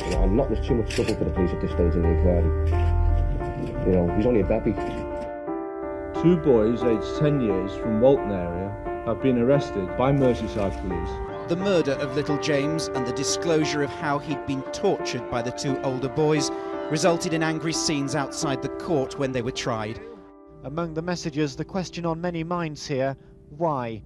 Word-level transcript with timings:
You 0.00 0.10
know, 0.10 0.22
and 0.24 0.36
not 0.36 0.48
there's 0.50 0.66
too 0.66 0.74
much 0.74 0.94
trouble 0.94 1.14
for 1.14 1.24
the 1.24 1.30
police 1.30 1.50
at 1.52 1.60
this 1.60 1.70
stage 1.70 1.94
in 1.94 2.02
the 2.02 2.08
inquiry. 2.08 2.70
You 3.86 3.92
know, 3.92 4.16
he's 4.16 4.26
only 4.26 4.40
a 4.40 4.44
baby. 4.44 4.72
Two 6.22 6.36
boys 6.38 6.82
aged 6.82 7.18
10 7.20 7.40
years 7.40 7.74
from 7.76 8.00
Walton 8.00 8.32
area 8.32 9.02
have 9.06 9.22
been 9.22 9.38
arrested 9.38 9.86
by 9.98 10.12
Merseyside 10.12 10.80
police. 10.80 11.48
The 11.48 11.56
murder 11.56 11.92
of 11.92 12.16
little 12.16 12.38
James 12.38 12.88
and 12.88 13.06
the 13.06 13.12
disclosure 13.12 13.82
of 13.82 13.90
how 13.90 14.18
he'd 14.18 14.46
been 14.46 14.62
tortured 14.72 15.30
by 15.30 15.42
the 15.42 15.50
two 15.50 15.78
older 15.82 16.08
boys 16.08 16.50
resulted 16.90 17.34
in 17.34 17.42
angry 17.42 17.72
scenes 17.72 18.14
outside 18.14 18.62
the 18.62 18.70
court 18.70 19.18
when 19.18 19.32
they 19.32 19.42
were 19.42 19.50
tried. 19.50 20.00
Among 20.64 20.94
the 20.94 21.02
messages, 21.02 21.56
the 21.56 21.64
question 21.64 22.06
on 22.06 22.20
many 22.20 22.42
minds 22.42 22.86
here 22.86 23.16
why? 23.50 24.02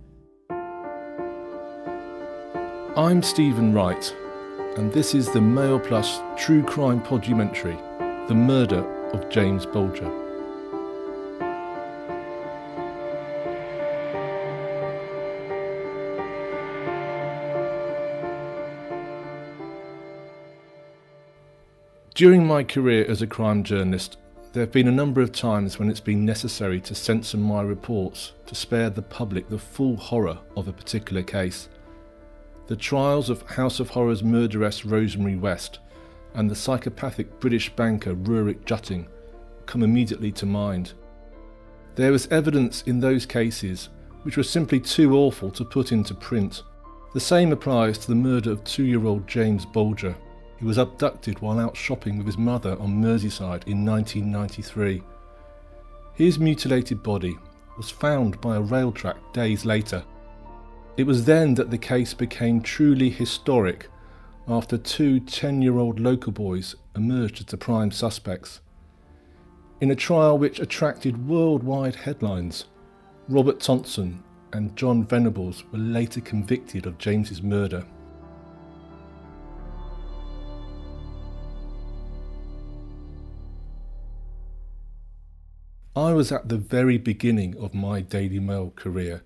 I'm 2.97 3.23
Stephen 3.23 3.73
Wright, 3.73 4.13
and 4.79 4.93
this 4.93 5.13
is 5.13 5.29
the 5.33 5.41
Mail 5.41 5.81
Plus 5.81 6.21
true 6.37 6.63
crime 6.63 7.03
podumentary 7.03 7.77
The 8.29 8.35
Murder 8.35 8.85
of 9.11 9.29
James 9.29 9.67
Bulger. 9.67 10.09
During 22.15 22.47
my 22.47 22.63
career 22.63 23.05
as 23.09 23.21
a 23.21 23.27
crime 23.27 23.65
journalist, 23.65 24.17
there 24.53 24.61
have 24.61 24.71
been 24.71 24.87
a 24.87 24.93
number 24.93 25.21
of 25.21 25.33
times 25.33 25.81
when 25.81 25.91
it's 25.91 25.99
been 25.99 26.25
necessary 26.25 26.81
to 26.83 26.95
censor 26.95 27.37
my 27.37 27.63
reports 27.63 28.33
to 28.47 28.55
spare 28.55 28.91
the 28.91 29.03
public 29.03 29.49
the 29.49 29.59
full 29.59 29.97
horror 29.97 30.39
of 30.57 30.69
a 30.69 30.73
particular 30.73 31.25
case. 31.25 31.69
The 32.69 32.77
trials 32.77 33.31
of 33.31 33.41
House 33.43 33.81
of 33.81 33.89
Horrors 33.89 34.23
murderess 34.23 34.85
Rosemary 34.85 35.37
West 35.37 35.79
and 36.35 36.51
the 36.51 36.55
psychopathic 36.55 37.41
British 37.41 37.71
banker 37.71 38.15
Rurik 38.15 38.67
Jutting 38.67 39.09
come 39.65 39.83
immediately 39.83 40.31
to 40.33 40.45
mind. 40.45 40.93
There 41.95 42.13
was 42.13 42.27
evidence 42.27 42.83
in 42.83 43.01
those 43.01 43.25
cases 43.25 43.89
which 44.23 44.37
was 44.37 44.51
simply 44.51 44.81
too 44.81 45.17
awful 45.17 45.51
to 45.53 45.65
put 45.65 45.93
into 45.93 46.15
print. 46.15 46.63
The 47.15 47.21
same 47.21 47.53
applies 47.53 47.97
to 47.99 48.09
the 48.09 48.15
murder 48.15 48.53
of 48.53 48.63
two 48.65 48.85
year 48.85 49.07
old 49.07 49.27
James 49.27 49.65
Bulger. 49.65 50.15
He 50.59 50.67
was 50.67 50.77
abducted 50.77 51.41
while 51.41 51.59
out 51.59 51.75
shopping 51.75 52.19
with 52.19 52.27
his 52.27 52.37
mother 52.37 52.79
on 52.79 53.01
Merseyside 53.01 53.67
in 53.67 53.83
1993. 53.87 55.03
His 56.13 56.39
mutilated 56.39 57.03
body 57.03 57.39
was 57.79 57.89
found 57.89 58.39
by 58.43 58.57
a 58.57 58.61
rail 58.61 58.93
track 58.93 59.17
days 59.33 59.65
later. 59.65 60.05
It 60.99 61.07
was 61.07 61.27
then 61.27 61.55
that 61.55 61.71
the 61.71 61.79
case 61.79 62.13
became 62.13 62.61
truly 62.61 63.09
historic 63.09 63.89
after 64.49 64.77
two 64.77 65.21
10 65.21 65.63
year 65.63 65.79
old 65.79 66.01
local 66.01 66.33
boys 66.33 66.75
emerged 66.97 67.39
as 67.39 67.47
the 67.47 67.57
prime 67.57 67.93
suspects. 67.93 68.61
In 69.81 69.93
a 69.93 69.95
trial 69.95 70.37
which 70.37 70.59
attracted 70.59 71.29
worldwide 71.29 71.95
headlines, 71.95 72.65
Robert 73.29 73.61
Thompson 73.61 74.25
and 74.53 74.75
John 74.75 75.05
Venables 75.05 75.63
were 75.71 75.79
later 75.79 76.21
convicted 76.21 76.85
of 76.85 76.99
James's 76.99 77.43
murder. 77.43 77.87
I 85.95 86.13
was 86.13 86.33
at 86.33 86.49
the 86.49 86.57
very 86.57 86.99
beginning 86.99 87.57
of 87.57 87.73
my 87.73 88.01
Daily 88.01 88.41
Mail 88.41 88.73
career, 88.75 89.23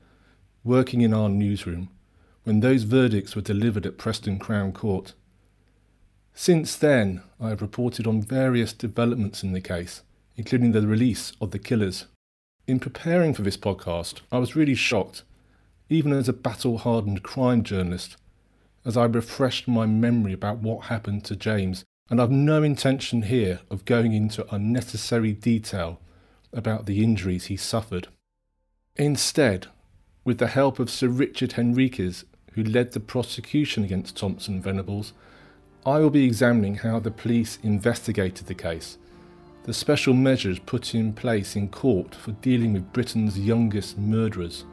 working 0.64 1.00
in 1.00 1.12
our 1.12 1.28
newsroom, 1.28 1.88
when 2.44 2.60
those 2.60 2.84
verdicts 2.84 3.34
were 3.34 3.42
delivered 3.42 3.86
at 3.86 3.98
Preston 3.98 4.38
Crown 4.38 4.72
Court. 4.72 5.14
Since 6.34 6.76
then, 6.76 7.22
I 7.40 7.50
have 7.50 7.62
reported 7.62 8.06
on 8.06 8.22
various 8.22 8.72
developments 8.72 9.42
in 9.42 9.52
the 9.52 9.60
case, 9.60 10.02
including 10.36 10.72
the 10.72 10.86
release 10.86 11.32
of 11.40 11.50
the 11.50 11.58
killers. 11.58 12.06
In 12.66 12.80
preparing 12.80 13.34
for 13.34 13.42
this 13.42 13.56
podcast, 13.56 14.20
I 14.30 14.38
was 14.38 14.56
really 14.56 14.74
shocked, 14.74 15.24
even 15.88 16.12
as 16.12 16.28
a 16.28 16.32
battle 16.32 16.78
hardened 16.78 17.22
crime 17.22 17.62
journalist, 17.62 18.16
as 18.84 18.96
I 18.96 19.04
refreshed 19.04 19.68
my 19.68 19.86
memory 19.86 20.32
about 20.32 20.58
what 20.58 20.86
happened 20.86 21.24
to 21.26 21.36
James, 21.36 21.84
and 22.08 22.20
I've 22.20 22.30
no 22.30 22.62
intention 22.62 23.22
here 23.22 23.60
of 23.70 23.84
going 23.84 24.12
into 24.12 24.52
unnecessary 24.54 25.32
detail 25.32 26.00
about 26.52 26.86
the 26.86 27.02
injuries 27.02 27.46
he 27.46 27.56
suffered. 27.56 28.08
Instead, 28.96 29.66
with 30.24 30.38
the 30.38 30.46
help 30.46 30.78
of 30.78 30.90
Sir 30.90 31.08
Richard 31.08 31.52
Henriques, 31.52 32.24
who 32.52 32.62
led 32.62 32.92
the 32.92 33.00
prosecution 33.00 33.82
against 33.82 34.16
Thompson 34.16 34.60
Venables, 34.60 35.12
I 35.84 35.98
will 35.98 36.10
be 36.10 36.24
examining 36.24 36.76
how 36.76 37.00
the 37.00 37.10
police 37.10 37.58
investigated 37.62 38.46
the 38.46 38.54
case, 38.54 38.98
the 39.64 39.74
special 39.74 40.14
measures 40.14 40.58
put 40.60 40.94
in 40.94 41.12
place 41.12 41.56
in 41.56 41.68
court 41.68 42.14
for 42.14 42.32
dealing 42.32 42.72
with 42.72 42.92
Britain's 42.92 43.38
youngest 43.38 43.98
murderers, 43.98 44.64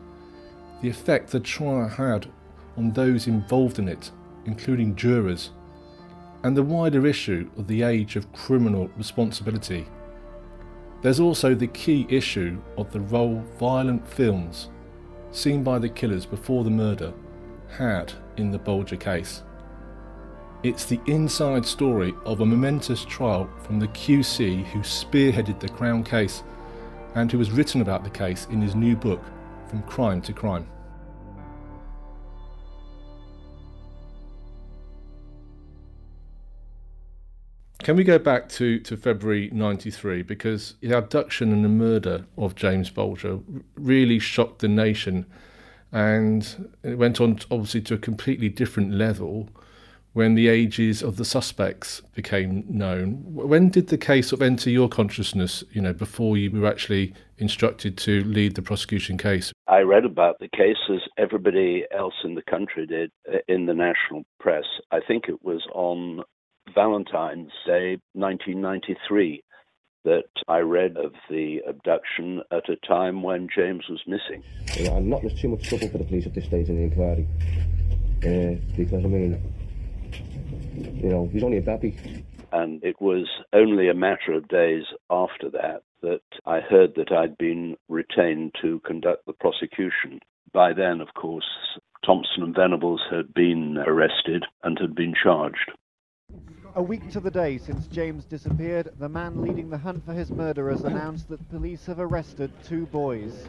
the 0.82 0.90
effect 0.90 1.32
the 1.32 1.40
trial 1.40 1.88
had 1.88 2.28
on 2.78 2.92
those 2.92 3.28
involved 3.28 3.80
in 3.80 3.88
it, 3.88 4.12
including 4.46 4.96
jurors, 4.96 5.50
and 6.44 6.56
the 6.56 6.64
wider 6.64 7.06
issue 7.06 7.50
of 7.58 7.68
the 7.68 7.82
age 7.84 8.16
of 8.16 8.32
criminal 8.34 8.90
responsibility. 8.98 9.86
There's 11.02 11.20
also 11.20 11.56
the 11.56 11.68
key 11.68 12.06
issue 12.10 12.62
of 12.78 12.92
the 12.92 13.02
role 13.02 13.44
violent 13.60 14.08
films, 14.08 14.70
seen 15.32 15.64
by 15.64 15.80
the 15.80 15.90
killers 15.90 16.26
before 16.26 16.64
the 16.64 16.70
murder, 16.70 17.14
had 17.70 18.14
in 18.38 18.52
the 18.52 18.60
Bulger 18.60 18.96
case. 18.96 19.44
It's 20.64 20.86
the 20.86 21.00
inside 21.06 21.66
story 21.66 22.14
of 22.26 22.42
a 22.42 22.46
momentous 22.46 23.06
trial 23.06 23.50
from 23.64 23.80
the 23.80 23.88
QC 23.90 24.66
who 24.66 24.80
spearheaded 24.80 25.60
the 25.60 25.70
Crown 25.70 26.04
case 26.04 26.44
and 27.16 27.32
who 27.32 27.38
has 27.38 27.52
written 27.52 27.82
about 27.82 28.04
the 28.04 28.10
case 28.10 28.48
in 28.52 28.62
his 28.62 28.76
new 28.76 28.96
book, 28.96 29.22
From 29.70 29.84
Crime 29.84 30.22
to 30.24 30.34
Crime. 30.34 30.68
Can 37.90 37.96
we 37.96 38.04
go 38.04 38.20
back 38.20 38.50
to, 38.50 38.80
to 38.82 38.96
February 38.96 39.50
93? 39.52 40.22
Because 40.22 40.76
the 40.80 40.96
abduction 40.96 41.52
and 41.52 41.66
the 41.66 41.70
murder 41.70 42.28
of 42.38 42.54
James 42.54 42.92
Bulger 42.92 43.40
really 43.74 44.20
shocked 44.20 44.60
the 44.60 44.68
nation. 44.68 45.26
And 45.92 46.72
it 46.84 47.00
went 47.00 47.20
on, 47.20 47.40
obviously, 47.50 47.82
to 47.82 47.96
a 47.96 47.98
completely 47.98 48.48
different 48.48 48.94
level 48.94 49.50
when 50.14 50.36
the 50.36 50.50
ages 50.50 51.02
of 51.02 51.16
the 51.16 51.26
suspects 51.26 52.04
became 52.14 52.64
known. 52.70 53.24
When 53.26 53.70
did 53.70 53.88
the 53.88 53.98
case 53.98 54.28
sort 54.28 54.44
of 54.44 54.46
enter 54.46 54.70
your 54.70 54.88
consciousness, 54.88 55.64
you 55.72 55.82
know, 55.82 55.94
before 55.94 56.38
you 56.38 56.52
were 56.52 56.68
actually 56.68 57.16
instructed 57.40 57.98
to 57.98 58.24
lead 58.24 58.54
the 58.54 58.62
prosecution 58.62 59.18
case? 59.18 59.52
I 59.68 59.80
read 59.80 60.06
about 60.06 60.38
the 60.38 60.50
case 60.56 60.78
as 60.94 61.00
everybody 61.18 61.86
else 61.90 62.14
in 62.24 62.36
the 62.36 62.44
country 62.44 62.86
did 62.86 63.10
uh, 63.28 63.40
in 63.48 63.66
the 63.66 63.74
national 63.74 64.26
press. 64.40 64.66
I 64.92 65.00
think 65.00 65.24
it 65.28 65.44
was 65.44 65.66
on 65.74 66.22
Valentine's 66.74 67.52
Day 67.66 67.98
1993 68.14 69.44
that 70.06 70.24
I 70.48 70.60
read 70.60 70.98
of 70.98 71.14
the 71.30 71.60
abduction 71.68 72.42
at 72.52 72.70
a 72.70 72.76
time 72.88 73.22
when 73.22 73.50
James 73.54 73.84
was 73.90 74.02
missing. 74.08 74.44
You 74.78 74.86
know, 74.86 74.98
and 74.98 75.10
not 75.10 75.22
too 75.40 75.50
much 75.50 75.68
trouble 75.68 75.90
for 75.90 75.98
the 75.98 76.06
police 76.06 76.26
at 76.26 76.34
this 76.34 76.46
stage 76.46 76.70
in 76.70 76.78
the 76.78 76.84
inquiry. 76.84 77.28
Uh, 78.24 78.60
because, 78.76 79.04
I 79.04 79.08
mean, 79.08 79.54
you 81.02 81.10
know, 81.10 81.30
he's 81.32 81.44
only 81.44 81.58
a 81.58 81.62
baby. 81.62 82.26
And 82.52 82.84
it 82.84 83.00
was 83.00 83.28
only 83.54 83.90
a 83.90 83.94
matter 83.94 84.34
of 84.34 84.48
days 84.48 84.84
after 85.10 85.50
that 85.52 85.84
that 86.02 86.22
I 86.46 86.62
heard 86.62 86.96
that 86.96 87.12
I'd 87.12 87.38
been 87.38 87.76
retained 87.90 88.56
to 88.62 88.80
conduct 88.86 89.26
the 89.26 89.34
prosecution. 89.34 90.20
By 90.54 90.74
then, 90.74 91.02
of 91.02 91.14
course, 91.14 91.46
Thompson 92.06 92.44
and 92.44 92.56
Venables 92.56 93.02
had 93.12 93.34
been 93.34 93.78
arrested 93.78 94.46
and 94.64 94.80
had 94.80 94.96
been 94.96 95.14
charged. 95.14 95.72
A 96.76 96.82
week 96.82 97.10
to 97.12 97.20
the 97.20 97.32
day 97.32 97.58
since 97.58 97.88
James 97.88 98.26
disappeared, 98.26 98.92
the 99.00 99.10
man 99.10 99.42
leading 99.42 99.70
the 99.70 99.78
hunt 99.78 100.06
for 100.06 100.14
his 100.14 100.30
murderers 100.30 100.82
announced 100.82 101.28
that 101.30 101.50
police 101.50 101.86
have 101.88 102.00
arrested 102.00 102.52
two 102.64 102.86
boys. 102.88 103.48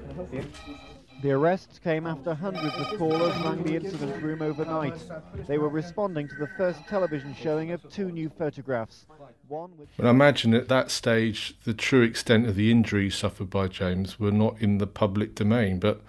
The 1.22 1.32
arrests 1.32 1.78
came 1.78 2.06
after 2.06 2.32
hundreds 2.32 2.74
of 2.76 2.98
callers 2.98 3.36
rang 3.44 3.62
the 3.62 3.76
incident 3.76 4.22
room 4.22 4.40
overnight. 4.40 4.98
They 5.46 5.58
were 5.58 5.68
responding 5.68 6.28
to 6.28 6.34
the 6.36 6.48
first 6.56 6.86
television 6.88 7.34
showing 7.34 7.72
of 7.72 7.86
two 7.90 8.10
new 8.10 8.30
photographs. 8.30 9.04
One 9.48 9.70
which 9.76 9.90
I 9.98 10.08
imagine 10.08 10.54
at 10.54 10.68
that 10.68 10.90
stage, 10.90 11.56
the 11.64 11.74
true 11.74 12.02
extent 12.02 12.48
of 12.48 12.56
the 12.56 12.70
injuries 12.70 13.16
suffered 13.16 13.50
by 13.50 13.68
James 13.68 14.18
were 14.18 14.32
not 14.32 14.60
in 14.60 14.78
the 14.78 14.86
public 14.86 15.34
domain. 15.34 15.78
But 15.78 16.00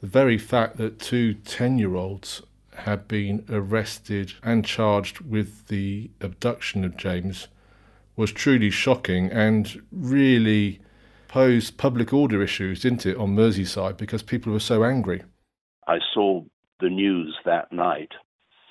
the 0.00 0.06
very 0.06 0.38
fact 0.38 0.76
that 0.76 1.00
two 1.00 1.34
10 1.34 1.78
year 1.78 1.96
olds 1.96 2.42
had 2.74 3.06
been 3.08 3.44
arrested 3.50 4.32
and 4.42 4.64
charged 4.64 5.20
with 5.20 5.68
the 5.68 6.10
abduction 6.20 6.84
of 6.84 6.96
James 6.96 7.48
was 8.16 8.32
truly 8.32 8.70
shocking 8.70 9.30
and 9.30 9.82
really 9.90 10.80
posed 11.28 11.78
public 11.78 12.12
order 12.12 12.42
issues, 12.42 12.82
didn't 12.82 13.06
it, 13.06 13.16
on 13.16 13.34
Merseyside 13.34 13.96
because 13.96 14.22
people 14.22 14.52
were 14.52 14.60
so 14.60 14.84
angry. 14.84 15.22
I 15.86 15.98
saw 16.12 16.42
the 16.80 16.90
news 16.90 17.36
that 17.44 17.72
night 17.72 18.12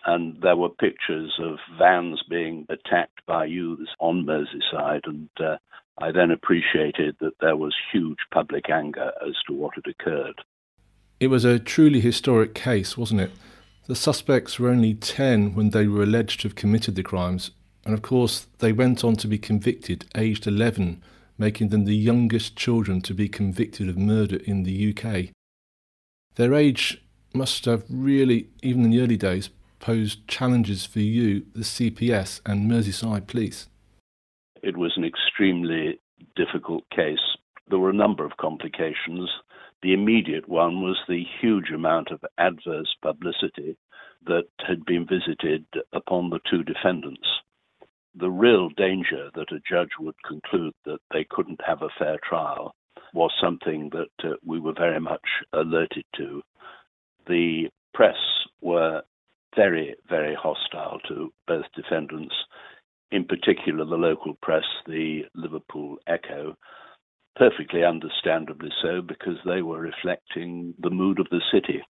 and 0.06 0.38
there 0.42 0.56
were 0.56 0.70
pictures 0.70 1.34
of 1.40 1.58
vans 1.78 2.22
being 2.30 2.66
attacked 2.70 3.26
by 3.28 3.46
youths 3.46 3.90
on 4.00 4.26
Merseyside, 4.26 5.06
and 5.06 5.30
uh, 5.40 5.58
I 6.00 6.12
then 6.12 6.32
appreciated 6.32 7.18
that 7.20 7.34
there 7.40 7.56
was 7.56 7.76
huge 7.92 8.18
public 8.34 8.70
anger 8.70 9.12
as 9.26 9.36
to 9.48 9.54
what 9.54 9.76
had 9.76 9.86
occurred. 9.88 10.42
It 11.20 11.28
was 11.28 11.46
a 11.46 11.60
truly 11.60 12.00
historic 12.00 12.56
case, 12.56 12.98
wasn't 12.98 13.22
it? 13.22 13.32
The 13.88 13.96
suspects 13.96 14.60
were 14.60 14.70
only 14.70 14.94
10 14.94 15.56
when 15.56 15.72
they 15.72 15.88
were 15.88 16.04
alleged 16.04 16.42
to 16.42 16.48
have 16.48 16.56
committed 16.56 16.96
the 16.96 17.04
crimes, 17.04 17.52
and 17.84 17.94
of 17.94 18.02
course, 18.02 18.48
they 18.60 18.72
went 18.72 19.04
on 19.04 19.16
to 19.18 19.28
be 19.28 19.38
convicted 19.38 20.06
aged 20.16 20.46
11, 20.46 21.02
making 21.38 21.70
them 21.70 21.86
the 21.86 21.96
youngest 21.96 22.56
children 22.56 23.02
to 23.02 23.14
be 23.14 23.28
convicted 23.28 23.90
of 23.90 23.98
murder 23.98 24.38
in 24.46 24.64
the 24.64 24.96
UK. 24.96 25.30
Their 26.36 26.54
age 26.54 27.04
must 27.34 27.66
have 27.66 27.84
really, 27.90 28.50
even 28.62 28.86
in 28.86 28.92
the 28.92 29.02
early 29.02 29.18
days, 29.18 29.50
posed 29.80 30.28
challenges 30.28 30.86
for 30.86 31.00
you, 31.00 31.46
the 31.54 31.64
CPS, 31.64 32.40
and 32.46 32.70
Merseyside 32.70 33.28
Police? 33.28 33.68
It 34.62 34.78
was 34.78 34.94
an 34.96 35.04
extremely 35.04 36.00
difficult 36.36 36.84
case. 36.92 37.38
There 37.68 37.80
were 37.80 37.90
a 37.90 37.94
number 37.94 38.24
of 38.24 38.38
complications. 38.38 39.30
The 39.82 39.94
immediate 39.94 40.48
one 40.48 40.82
was 40.82 40.98
the 41.08 41.24
huge 41.42 41.72
amount 41.72 42.12
of 42.12 42.24
adverse 42.38 42.96
publicity 43.02 43.78
that 44.26 44.48
had 44.60 44.86
been 44.86 45.08
visited 45.08 45.66
upon 45.92 46.30
the 46.30 46.40
two 46.50 46.64
defendants. 46.64 47.28
The 48.14 48.30
real 48.30 48.70
danger 48.70 49.32
that 49.34 49.52
a 49.52 49.62
judge 49.68 49.92
would 50.00 50.22
conclude 50.24 50.74
that 50.86 51.00
they 51.12 51.24
couldn't 51.30 51.62
have 51.66 51.82
a 51.82 51.90
fair 51.98 52.20
trial 52.24 52.76
was 53.14 53.32
something 53.42 53.90
that 53.90 54.30
uh, 54.30 54.36
we 54.46 54.60
were 54.60 54.74
very 54.74 55.00
much 55.00 55.28
alerted 55.54 56.06
to. 56.18 56.44
The 57.28 57.70
press 57.94 58.18
were 58.62 59.02
very, 59.56 59.96
very 60.08 60.36
hostile 60.36 61.00
to 61.08 61.34
both 61.48 61.66
defendants, 61.76 62.36
in 63.12 63.26
particular 63.26 63.84
the 63.86 63.96
local 63.96 64.36
press, 64.42 64.64
the 64.86 65.24
Liverpool 65.34 65.98
Echo, 66.08 66.56
perfectly 67.36 67.84
understandably 67.84 68.70
so 68.82 69.02
because 69.02 69.38
they 69.46 69.62
were 69.62 69.80
reflecting 69.80 70.74
the 70.80 70.90
mood 70.90 71.20
of 71.20 71.28
the 71.30 71.42
city. 71.52 71.82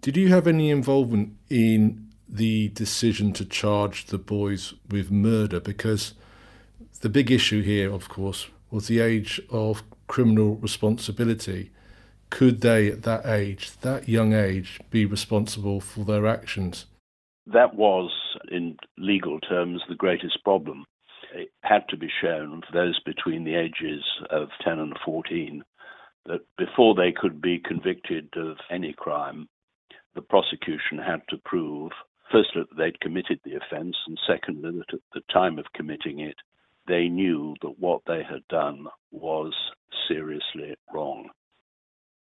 Did 0.00 0.16
you 0.16 0.28
have 0.28 0.46
any 0.46 0.70
involvement 0.70 1.34
in 1.48 2.08
the 2.28 2.68
decision 2.68 3.32
to 3.34 3.44
charge 3.44 4.06
the 4.06 4.18
boys 4.18 4.74
with 4.88 5.10
murder? 5.10 5.60
Because 5.60 6.14
the 7.00 7.08
big 7.08 7.30
issue 7.30 7.62
here, 7.62 7.92
of 7.92 8.08
course, 8.08 8.48
was 8.70 8.88
the 8.88 9.00
age 9.00 9.40
of 9.50 9.82
criminal 10.06 10.56
responsibility 10.56 11.70
could 12.30 12.60
they, 12.60 12.88
at 12.88 13.02
that 13.04 13.26
age, 13.26 13.72
that 13.80 14.08
young 14.08 14.32
age, 14.32 14.80
be 14.90 15.06
responsible 15.06 15.80
for 15.80 16.04
their 16.04 16.26
actions? 16.26 16.86
That 17.46 17.74
was, 17.74 18.10
in 18.50 18.76
legal 18.98 19.38
terms, 19.40 19.82
the 19.88 19.94
greatest 19.94 20.42
problem. 20.42 20.84
It 21.36 21.50
had 21.62 21.86
to 21.90 21.98
be 21.98 22.08
shown 22.22 22.62
for 22.62 22.72
those 22.72 22.98
between 23.04 23.44
the 23.44 23.56
ages 23.56 24.02
of 24.30 24.48
10 24.64 24.78
and 24.78 24.98
14 25.04 25.62
that 26.24 26.40
before 26.56 26.94
they 26.94 27.12
could 27.12 27.42
be 27.42 27.58
convicted 27.58 28.28
of 28.36 28.56
any 28.70 28.94
crime, 28.94 29.46
the 30.14 30.22
prosecution 30.22 30.96
had 30.96 31.20
to 31.28 31.36
prove, 31.44 31.92
firstly, 32.32 32.62
that 32.62 32.76
they'd 32.78 33.00
committed 33.00 33.38
the 33.44 33.56
offence, 33.56 33.96
and 34.06 34.18
secondly, 34.26 34.78
that 34.78 34.94
at 34.94 35.00
the 35.12 35.20
time 35.30 35.58
of 35.58 35.66
committing 35.74 36.20
it, 36.20 36.36
they 36.88 37.08
knew 37.08 37.54
that 37.60 37.78
what 37.78 38.00
they 38.06 38.22
had 38.22 38.48
done 38.48 38.86
was 39.10 39.52
seriously 40.08 40.74
wrong. 40.90 41.28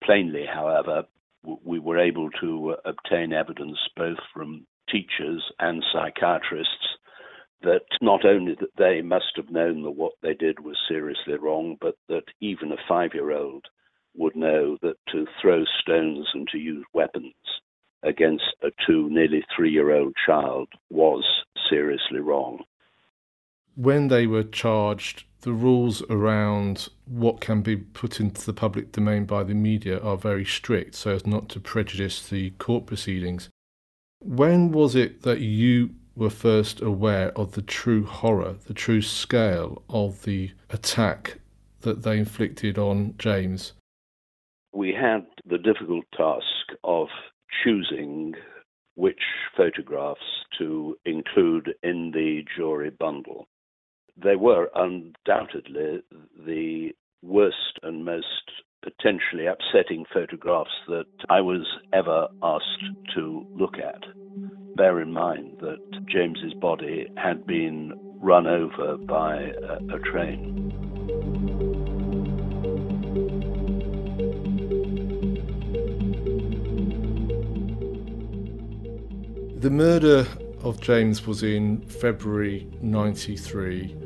Plainly, 0.04 0.46
however, 0.52 1.04
we 1.64 1.78
were 1.78 2.00
able 2.00 2.32
to 2.42 2.76
obtain 2.84 3.32
evidence 3.32 3.78
both 3.96 4.18
from 4.34 4.66
teachers 4.90 5.44
and 5.60 5.86
psychiatrists 5.94 6.98
that 7.62 7.86
not 8.01 8.25
only 8.25 8.56
that 8.59 8.75
they 8.77 9.01
must 9.01 9.33
have 9.36 9.50
known 9.50 9.83
that 9.83 9.92
what 9.92 10.13
they 10.21 10.33
did 10.33 10.59
was 10.59 10.77
seriously 10.88 11.36
wrong, 11.36 11.77
but 11.81 11.95
that 12.07 12.25
even 12.39 12.71
a 12.71 12.77
five-year-old 12.88 13.65
would 14.15 14.36
know 14.36 14.77
that 14.81 14.98
to 15.12 15.25
throw 15.42 15.63
stones 15.81 16.27
and 16.33 16.48
to 16.50 16.57
use 16.57 16.86
weapons 16.94 17.33
against 18.04 18.56
a 18.63 18.69
two, 18.86 19.09
nearly 19.09 19.44
three-year-old 19.56 20.13
child 20.25 20.68
was 20.89 21.24
seriously 21.69 22.19
wrong. 22.19 22.59
When 23.75 24.07
they 24.07 24.27
were 24.27 24.44
charged 24.44 25.24
the 25.42 25.54
rules 25.54 26.01
around 26.09 26.89
what 27.06 27.42
can 27.42 27.62
be 27.62 27.77
put 27.77 28.19
into 28.19 28.45
the 28.45 28.54
public 28.54 28.92
domain 28.92 29.25
by 29.25 29.44
the 29.44 29.54
media 29.54 30.00
are 30.00 30.18
very 30.18 30.44
strict 30.44 30.95
so 30.95 31.12
as 31.12 31.27
not 31.27 31.48
to 31.50 31.59
prejudice 31.59 32.27
the 32.27 32.50
court 32.51 32.86
proceedings. 32.86 33.50
When 34.19 34.71
was 34.71 34.95
it 34.95 35.21
that 35.21 35.39
you 35.39 35.92
were 36.18 36.30
first 36.30 36.81
aware 36.81 37.31
of 37.38 37.54
the 37.54 37.62
true 37.62 38.06
horror, 38.06 38.56
the 38.66 38.74
true 38.74 39.02
scale 39.02 39.84
of 39.90 40.24
the 40.24 40.52
attack 40.69 41.40
that 41.81 42.04
they 42.04 42.18
inflicted 42.18 42.78
on 42.78 43.16
James? 43.18 43.74
We 44.74 44.94
had 44.94 45.25
the 45.46 45.58
difficult 45.58 46.06
task 46.16 46.78
of 46.84 47.08
choosing 47.64 48.34
which 48.96 49.22
photographs 49.56 50.19
to 50.58 50.98
include 51.06 51.74
in 51.84 52.12
the 52.14 52.44
jury 52.56 52.90
bundle 52.90 53.48
they 54.22 54.36
were 54.36 54.69
undoubtedly 54.75 56.02
the 56.46 56.90
worst 57.22 57.80
and 57.84 58.04
most 58.04 58.52
potentially 58.84 59.46
upsetting 59.46 60.06
photographs 60.14 60.72
that 60.88 61.06
I 61.30 61.42
was 61.42 61.66
ever 61.94 62.28
asked 62.42 63.16
to 63.16 63.46
look 63.56 63.75
at. 63.75 64.04
Bear 64.78 65.02
in 65.02 65.12
mind 65.12 65.58
that 65.62 65.80
James's 66.08 66.54
body 66.54 67.08
had 67.18 67.48
been 67.48 67.94
run 68.22 68.46
over 68.46 68.96
by 68.96 69.38
a, 69.38 69.96
a 69.96 70.00
train. 70.00 70.72
The 79.60 79.72
murder 79.72 80.28
of 80.62 80.80
James 80.80 81.26
was 81.26 81.42
in 81.42 81.82
February 81.88 82.70
93 82.80 83.98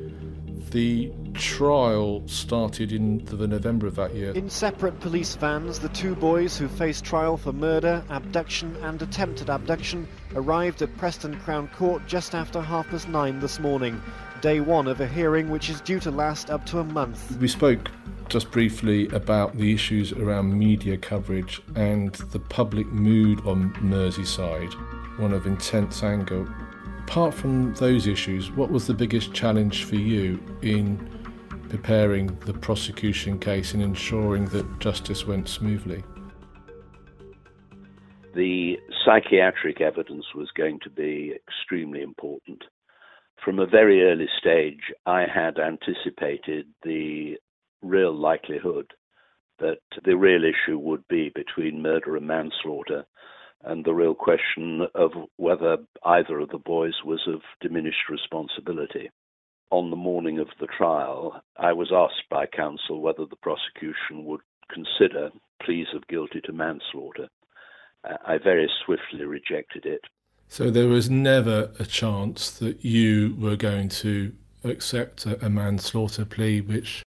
the 0.70 1.12
trial 1.42 2.22
started 2.28 2.92
in 2.92 3.26
the 3.26 3.48
November 3.48 3.88
of 3.88 3.96
that 3.96 4.14
year. 4.14 4.32
In 4.32 4.48
separate 4.48 5.00
police 5.00 5.36
vans, 5.36 5.80
the 5.80 5.90
two 5.90 6.14
boys 6.14 6.56
who 6.56 6.68
faced 6.68 7.04
trial 7.04 7.36
for 7.36 7.52
murder, 7.52 8.04
abduction, 8.10 8.76
and 8.84 9.02
attempted 9.02 9.50
abduction 9.50 10.08
arrived 10.36 10.84
at 10.84 10.96
Preston 10.98 11.40
Crown 11.40 11.68
Court 11.70 12.06
just 12.06 12.36
after 12.36 12.62
half 12.62 12.88
past 12.90 13.10
nine 13.10 13.40
this 13.40 13.60
morning, 13.60 14.00
day 14.42 14.60
one 14.60 14.88
of 14.88 15.02
a 15.02 15.08
hearing 15.08 15.50
which 15.50 15.68
is 15.68 15.82
due 15.82 16.00
to 16.02 16.12
last 16.12 16.52
up 16.52 16.64
to 16.68 16.80
a 16.80 16.84
month. 16.84 17.36
We 17.38 17.48
spoke 17.48 17.90
just 18.30 18.52
briefly 18.52 19.08
about 19.08 19.58
the 19.58 19.74
issues 19.74 20.14
around 20.14 20.58
media 20.58 20.96
coverage 20.96 21.60
and 21.76 22.14
the 22.14 22.40
public 22.40 22.86
mood 22.88 23.46
on 23.48 23.74
Merseyside, 23.82 24.74
one 25.20 25.34
of 25.34 25.48
intense 25.48 26.04
anger 26.04 26.48
apart 27.12 27.34
from 27.34 27.74
those 27.74 28.08
issues, 28.08 28.50
what 28.52 28.72
was 28.72 28.88
the 28.88 28.94
biggest 28.94 29.34
challenge 29.34 29.84
for 29.84 29.98
you 29.98 30.40
in 30.62 30.98
preparing 31.72 32.28
the 32.46 32.54
prosecution 32.54 33.40
case 33.40 33.74
and 33.74 33.82
ensuring 33.82 34.44
that 34.48 34.80
justice 34.80 35.26
went 35.26 35.48
smoothly? 35.48 36.04
The 38.36 38.76
psychiatric 39.06 39.80
evidence 39.80 40.26
was 40.36 40.50
going 40.58 40.80
to 40.84 40.90
be 40.90 41.34
extremely 41.34 42.02
important. 42.02 42.62
From 43.44 43.58
a 43.60 43.66
very 43.66 44.04
early 44.04 44.28
stage, 44.38 44.82
I 45.06 45.22
had 45.34 45.60
anticipated 45.60 46.66
the 46.84 47.38
real 47.82 48.14
likelihood 48.14 48.92
that 49.60 49.80
the 50.04 50.18
real 50.18 50.44
issue 50.44 50.78
would 50.78 51.08
be 51.08 51.32
between 51.34 51.82
murder 51.82 52.18
and 52.18 52.28
manslaughter 52.28 53.06
and 53.64 53.86
the 53.86 53.94
real 53.94 54.14
question 54.14 54.88
of 54.94 55.12
whether 55.38 55.78
either 56.04 56.40
of 56.40 56.50
the 56.50 56.58
boys 56.58 56.96
was 57.06 57.22
of 57.28 57.40
diminished 57.62 58.10
responsibility. 58.10 59.10
On 59.72 59.90
the 59.90 59.96
morning 59.96 60.38
of 60.38 60.50
the 60.60 60.68
trial, 60.68 61.42
I 61.58 61.72
was 61.72 61.92
asked 61.94 62.30
by 62.30 62.46
counsel 62.46 63.02
whether 63.02 63.26
the 63.26 63.38
prosecution 63.38 64.26
would 64.26 64.42
consider 64.70 65.32
pleas 65.64 65.88
of 65.96 66.08
guilty 66.08 66.42
to 66.42 66.52
manslaughter. 66.52 67.30
I 68.04 68.38
very 68.38 68.70
swiftly 68.86 69.26
rejected 69.26 69.86
it. 69.86 70.02
So 70.48 70.70
there 70.70 70.90
was 70.90 71.10
never 71.10 71.72
a 71.80 71.86
chance 71.86 72.52
that 72.60 72.84
you 72.84 73.36
were 73.40 73.56
going 73.56 73.88
to 73.90 74.34
accept 74.66 75.26
a, 75.26 75.50
manslaughter 75.50 76.26
plea, 76.26 76.60
which 76.62 77.04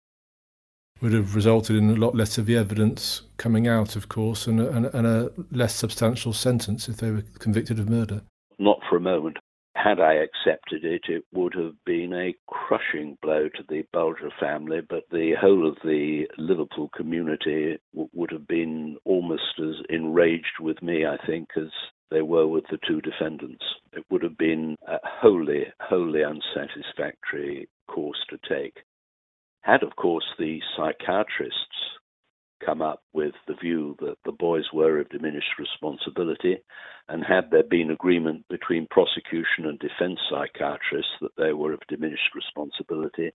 would 1.00 1.14
have 1.14 1.34
resulted 1.34 1.76
in 1.76 1.88
a 1.88 1.94
lot 1.94 2.14
less 2.14 2.36
of 2.36 2.44
the 2.44 2.56
evidence 2.56 3.22
coming 3.38 3.66
out, 3.66 3.96
of 3.96 4.08
course, 4.10 4.46
and 4.46 4.60
a, 4.60 4.70
and, 4.70 4.86
and 4.86 5.06
a 5.06 5.32
less 5.50 5.74
substantial 5.74 6.34
sentence 6.34 6.88
if 6.88 6.98
they 6.98 7.10
were 7.10 7.24
convicted 7.38 7.78
of 7.78 7.88
murder. 7.88 8.20
Not 8.58 8.80
for 8.88 8.96
a 8.96 9.00
moment. 9.00 9.38
Had 9.76 10.00
I 10.00 10.14
accepted 10.14 10.84
it, 10.84 11.02
it 11.08 11.24
would 11.32 11.54
have 11.54 11.74
been 11.84 12.12
a 12.12 12.34
crushing 12.48 13.16
blow 13.22 13.48
to 13.48 13.62
the 13.68 13.82
Bulger 13.92 14.30
family, 14.38 14.80
but 14.80 15.04
the 15.10 15.34
whole 15.40 15.66
of 15.66 15.76
the 15.84 16.28
Liverpool 16.36 16.90
community 16.94 17.78
w- 17.92 18.10
would 18.12 18.32
have 18.32 18.46
been 18.48 18.98
almost 19.04 19.58
as 19.58 19.76
enraged 19.88 20.58
with 20.60 20.82
me, 20.82 21.06
I 21.06 21.16
think, 21.24 21.50
as 21.56 21.70
they 22.10 22.20
were 22.20 22.48
with 22.48 22.64
the 22.68 22.78
two 22.86 23.00
defendants. 23.00 23.64
It 23.92 24.04
would 24.10 24.22
have 24.22 24.36
been 24.36 24.76
a 24.86 24.98
wholly, 25.04 25.72
wholly 25.80 26.24
unsatisfactory 26.24 27.68
course 27.86 28.24
to 28.30 28.38
take. 28.48 28.84
Had, 29.62 29.82
of 29.82 29.94
course, 29.96 30.26
the 30.38 30.60
psychiatrists 30.76 31.98
come 32.64 32.82
up 32.82 33.02
with 33.12 33.34
the 33.46 33.54
view 33.54 33.96
that 34.00 34.16
the 34.24 34.32
boys 34.32 34.64
were 34.72 35.00
of 35.00 35.08
diminished 35.08 35.58
responsibility, 35.58 36.58
and 37.08 37.24
had 37.24 37.50
there 37.50 37.64
been 37.64 37.90
agreement 37.90 38.44
between 38.48 38.86
prosecution 38.90 39.66
and 39.66 39.78
defense 39.78 40.18
psychiatrists 40.30 41.12
that 41.20 41.34
they 41.36 41.52
were 41.52 41.72
of 41.72 41.80
diminished 41.88 42.34
responsibility, 42.34 43.32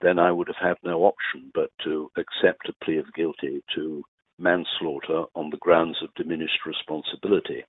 then 0.00 0.18
I 0.18 0.32
would 0.32 0.48
have 0.48 0.68
had 0.68 0.76
no 0.84 1.04
option 1.04 1.50
but 1.54 1.70
to 1.84 2.10
accept 2.16 2.68
a 2.68 2.84
plea 2.84 2.98
of 2.98 3.12
guilty 3.14 3.62
to 3.74 4.02
manslaughter 4.38 5.24
on 5.34 5.50
the 5.50 5.56
grounds 5.58 5.98
of 6.02 6.14
diminished 6.14 6.66
responsibility. 6.66 7.64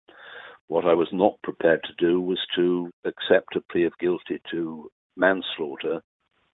What 0.67 0.85
I 0.85 0.93
was 0.93 1.07
not 1.13 1.41
prepared 1.43 1.81
to 1.83 1.93
do 2.05 2.19
was 2.19 2.39
to 2.55 2.91
accept 3.05 3.55
a 3.55 3.61
plea 3.71 3.85
of 3.85 3.97
guilty 3.99 4.41
to 4.51 4.89
manslaughter 5.15 6.01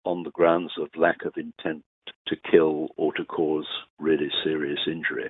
on 0.05 0.23
the 0.23 0.31
grounds 0.31 0.73
of 0.79 0.89
lack 0.95 1.25
of 1.25 1.33
intent 1.37 1.83
to 2.27 2.35
kill 2.49 2.89
or 2.97 3.13
to 3.13 3.25
cause 3.25 3.67
really 3.99 4.29
serious 4.43 4.79
injury. 4.87 5.29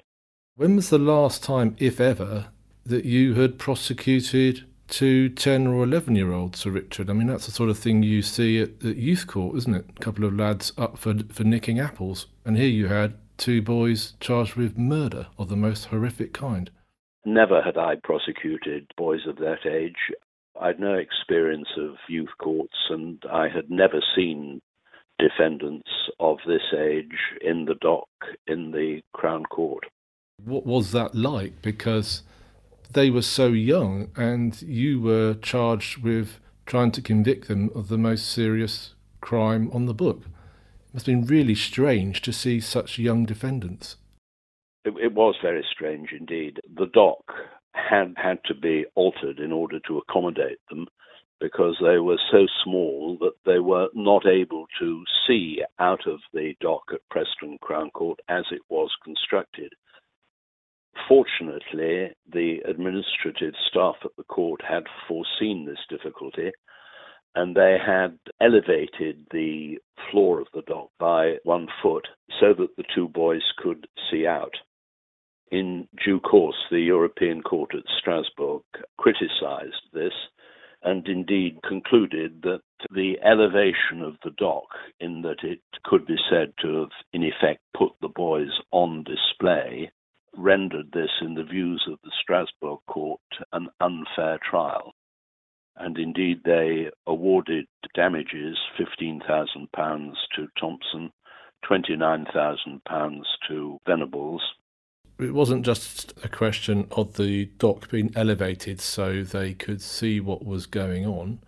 When 0.56 0.76
was 0.76 0.90
the 0.90 1.00
last 1.00 1.44
time, 1.44 1.76
if 1.80 2.00
ever, 2.00 2.48
that 2.86 3.06
you 3.06 3.34
had 3.36 3.58
prosecuted 3.58 4.66
two 4.88 5.30
10 5.30 5.68
or 5.68 5.84
11 5.84 6.16
year 6.16 6.32
olds, 6.32 6.60
Sir 6.60 6.72
Richard? 6.72 7.10
I 7.10 7.14
mean, 7.14 7.28
that's 7.28 7.46
the 7.46 7.52
sort 7.52 7.70
of 7.70 7.80
thing 7.80 8.04
you 8.04 8.22
see 8.22 8.62
at, 8.62 8.70
at 8.86 8.98
youth 8.98 9.26
court, 9.26 9.58
isn't 9.58 9.76
it? 9.76 9.86
A 9.98 10.00
couple 10.00 10.26
of 10.26 10.36
lads 10.36 10.72
up 10.78 10.98
for, 10.98 11.16
for 11.32 11.44
nicking 11.44 11.80
apples. 11.80 12.28
And 12.46 12.58
here 12.58 12.68
you 12.68 12.88
had 12.88 13.16
two 13.38 13.62
boys 13.62 14.14
charged 14.20 14.56
with 14.56 14.78
murder 14.78 15.28
of 15.38 15.50
the 15.50 15.56
most 15.56 15.86
horrific 15.86 16.34
kind. 16.34 16.70
Never 17.26 17.62
had 17.62 17.78
I 17.78 17.96
prosecuted 18.04 18.92
boys 18.98 19.22
of 19.28 19.38
that 19.38 19.66
age. 19.66 20.12
I'd 20.60 20.80
no 20.80 20.94
experience 20.94 21.70
of 21.78 21.96
youth 22.08 22.30
courts, 22.38 22.76
and 22.90 23.24
I 23.32 23.48
had 23.48 23.72
never 23.72 24.02
seen 24.16 24.62
defendants 25.20 25.90
of 26.20 26.38
this 26.48 26.74
age 26.78 27.18
in 27.42 27.66
the 27.66 27.76
dock 27.76 28.08
in 28.48 28.72
the 28.72 29.02
Crown 29.14 29.44
Court. 29.46 29.86
What 30.44 30.66
was 30.66 30.92
that 30.92 31.16
like? 31.16 31.62
Because 31.62 32.24
they 32.92 33.10
were 33.10 33.22
so 33.22 33.48
young, 33.48 34.12
and 34.16 34.62
you 34.62 35.02
were 35.02 35.36
charged 35.36 36.04
with 36.04 36.40
trying 36.66 36.92
to 36.92 37.02
convict 37.02 37.48
them 37.48 37.70
of 37.76 37.88
the 37.88 37.98
most 37.98 38.30
serious 38.30 38.96
crime 39.22 39.70
on 39.74 39.86
the 39.86 39.94
book. 39.94 40.22
It 40.22 40.94
must 40.94 41.06
have 41.06 41.16
been 41.16 41.28
really 41.28 41.56
strange 41.56 42.22
to 42.22 42.34
see 42.34 42.60
such 42.60 43.00
young 43.00 43.26
defendants. 43.26 43.98
It, 44.86 44.94
it 45.02 45.14
was 45.14 45.36
very 45.42 45.66
strange 45.72 46.10
indeed. 46.18 46.60
The 46.76 46.88
dock 46.88 47.24
had 47.74 48.14
had 48.18 48.40
to 48.46 48.54
be 48.54 48.86
altered 48.96 49.40
in 49.40 49.52
order 49.52 49.80
to 49.88 49.98
accommodate 49.98 50.60
them 50.70 50.88
because 51.44 51.76
they 51.82 52.00
were 52.00 52.20
so 52.32 52.48
small 52.64 53.18
that 53.20 53.34
they 53.46 53.60
were 53.60 53.90
not 53.94 54.26
able 54.26 54.66
to 54.80 55.04
see 55.28 55.62
out 55.78 56.08
of 56.08 56.22
the 56.34 56.54
dock 56.62 56.84
at 56.94 57.02
Preston 57.10 57.58
Crown 57.62 57.92
Court 57.92 58.18
as 58.30 58.46
it 58.50 58.62
was 58.70 58.90
constructed. 59.04 59.74
Fortunately, 61.06 62.14
the 62.32 62.60
administrative 62.66 63.56
staff 63.68 63.96
at 64.06 64.12
the 64.16 64.24
court 64.24 64.62
had 64.66 64.84
foreseen 65.06 65.66
this 65.66 65.86
difficulty 65.90 66.52
and 67.36 67.54
they 67.54 67.76
had 67.86 68.18
elevated 68.40 69.26
the 69.32 69.80
floor 70.10 70.40
of 70.40 70.48
the 70.54 70.62
dock 70.62 70.92
by 70.98 71.36
one 71.44 71.68
foot 71.82 72.08
so 72.40 72.54
that 72.58 72.74
the 72.78 72.86
two 72.96 73.10
boys 73.10 73.44
could 73.58 73.86
see 74.10 74.26
out. 74.26 74.54
In 75.52 75.90
due 76.06 76.22
course, 76.22 76.56
the 76.72 76.80
European 76.80 77.42
Court 77.42 77.76
at 77.76 77.84
Strasbourg 78.00 78.62
criticized 78.98 79.84
this 79.92 80.14
and 80.84 81.08
indeed 81.08 81.60
concluded 81.68 82.42
that 82.42 82.62
the 82.94 83.18
elevation 83.24 84.02
of 84.02 84.16
the 84.24 84.32
dock, 84.32 84.68
in 85.00 85.22
that 85.22 85.44
it 85.44 85.60
could 85.84 86.06
be 86.06 86.18
said 86.30 86.54
to 86.62 86.82
have 86.82 86.92
in 87.14 87.24
effect 87.24 87.62
put 87.74 87.92
the 88.02 88.10
boys 88.10 88.52
on 88.72 89.04
display, 89.04 89.90
rendered 90.36 90.92
this, 90.92 91.12
in 91.22 91.36
the 91.36 91.44
views 91.44 91.88
of 91.90 92.00
the 92.04 92.12
Strasbourg 92.22 92.80
court, 92.88 93.22
an 93.54 93.70
unfair 93.80 94.40
trial. 94.50 94.94
And 95.78 95.98
indeed, 95.98 96.42
they 96.44 96.90
awarded 97.08 97.66
damages 97.96 98.58
£15,000 98.80 100.14
to 100.36 100.48
Thompson, 100.60 101.12
£29,000 101.66 103.22
to 103.48 103.80
Venables, 103.86 104.42
it 105.20 105.34
wasn't 105.34 105.66
just 105.66 106.14
a 106.24 106.30
question 106.30 106.88
of 106.92 107.16
the 107.16 107.46
dock 107.58 107.90
being 107.90 108.12
elevated 108.16 108.82
so 108.82 109.24
they 109.24 109.54
could 109.54 109.82
see 109.82 110.20
what 110.20 110.46
was 110.46 110.66
going 110.66 111.06
on. 111.06 111.40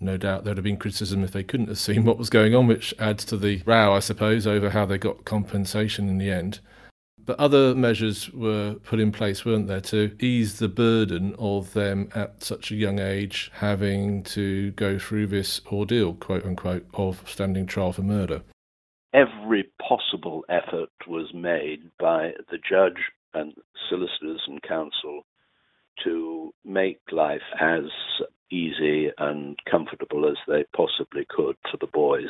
No 0.00 0.16
doubt 0.16 0.44
there'd 0.44 0.58
have 0.58 0.64
been 0.64 0.76
criticism 0.76 1.24
if 1.24 1.32
they 1.32 1.42
couldn't 1.42 1.68
have 1.68 1.78
seen 1.78 2.04
what 2.04 2.18
was 2.18 2.30
going 2.30 2.54
on, 2.54 2.66
which 2.66 2.94
adds 2.98 3.24
to 3.26 3.36
the 3.36 3.62
row, 3.64 3.94
I 3.94 4.00
suppose, 4.00 4.46
over 4.46 4.70
how 4.70 4.84
they 4.84 4.98
got 4.98 5.24
compensation 5.24 6.08
in 6.08 6.18
the 6.18 6.30
end. 6.30 6.60
But 7.26 7.40
other 7.40 7.74
measures 7.74 8.30
were 8.30 8.74
put 8.84 9.00
in 9.00 9.10
place, 9.10 9.46
weren't 9.46 9.66
there, 9.66 9.80
to 9.80 10.14
ease 10.20 10.58
the 10.58 10.68
burden 10.68 11.34
of 11.38 11.72
them 11.72 12.10
at 12.14 12.44
such 12.44 12.70
a 12.70 12.74
young 12.74 12.98
age 12.98 13.50
having 13.54 14.24
to 14.24 14.72
go 14.72 14.98
through 14.98 15.28
this 15.28 15.62
ordeal, 15.72 16.14
quote 16.14 16.44
unquote, 16.44 16.86
of 16.92 17.22
standing 17.26 17.64
trial 17.64 17.92
for 17.92 18.02
murder 18.02 18.42
every 19.14 19.70
possible 19.80 20.44
effort 20.48 20.90
was 21.06 21.32
made 21.32 21.90
by 21.98 22.32
the 22.50 22.58
judge 22.68 23.00
and 23.32 23.54
solicitors 23.88 24.42
and 24.48 24.60
counsel 24.62 25.22
to 26.02 26.52
make 26.64 27.00
life 27.12 27.40
as 27.60 27.84
easy 28.50 29.10
and 29.18 29.56
comfortable 29.70 30.28
as 30.28 30.36
they 30.48 30.64
possibly 30.76 31.24
could 31.28 31.56
for 31.70 31.76
the 31.80 31.86
boys. 31.86 32.28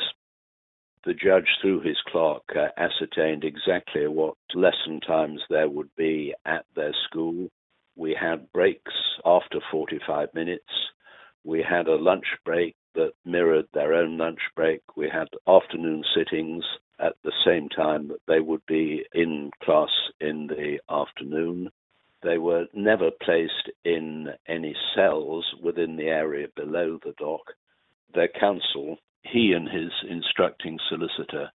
The 1.05 1.13
judge, 1.13 1.47
through 1.61 1.81
his 1.81 1.97
clerk, 2.07 2.43
uh, 2.55 2.67
ascertained 2.77 3.43
exactly 3.43 4.07
what 4.07 4.35
lesson 4.53 4.99
times 5.01 5.41
there 5.49 5.69
would 5.69 5.89
be 5.95 6.33
at 6.45 6.65
their 6.75 6.93
school. 7.07 7.49
We 7.95 8.15
had 8.19 8.51
breaks 8.51 8.93
after 9.23 9.59
45 9.71 10.29
minutes. 10.33 10.63
We 11.43 11.63
had 11.67 11.87
a 11.87 11.95
lunch 11.95 12.25
break 12.43 12.75
that 12.95 13.13
mirrored 13.23 13.67
their 13.73 13.93
own 13.93 14.17
lunch 14.17 14.39
break. 14.55 14.81
We 14.95 15.09
had 15.09 15.27
afternoon 15.47 16.03
sittings 16.15 16.63
at 16.99 17.15
the 17.23 17.33
same 17.45 17.69
time 17.69 18.07
that 18.07 18.21
they 18.27 18.39
would 18.39 18.65
be 18.65 19.05
in 19.13 19.51
class 19.63 19.89
in 20.19 20.47
the 20.47 20.79
afternoon. 20.89 21.69
They 22.23 22.37
were 22.37 22.67
never 22.73 23.11
placed 23.11 23.69
in 23.83 24.29
any 24.47 24.75
cells 24.95 25.45
within 25.61 25.95
the 25.95 26.07
area 26.07 26.47
below 26.55 26.99
the 27.03 27.13
dock. 27.19 27.53
Their 28.13 28.29
counsel, 28.29 28.97
he 29.23 29.53
and 29.53 29.67
his 29.67 29.91
instructing 30.09 30.79
solicitor, 30.89 31.51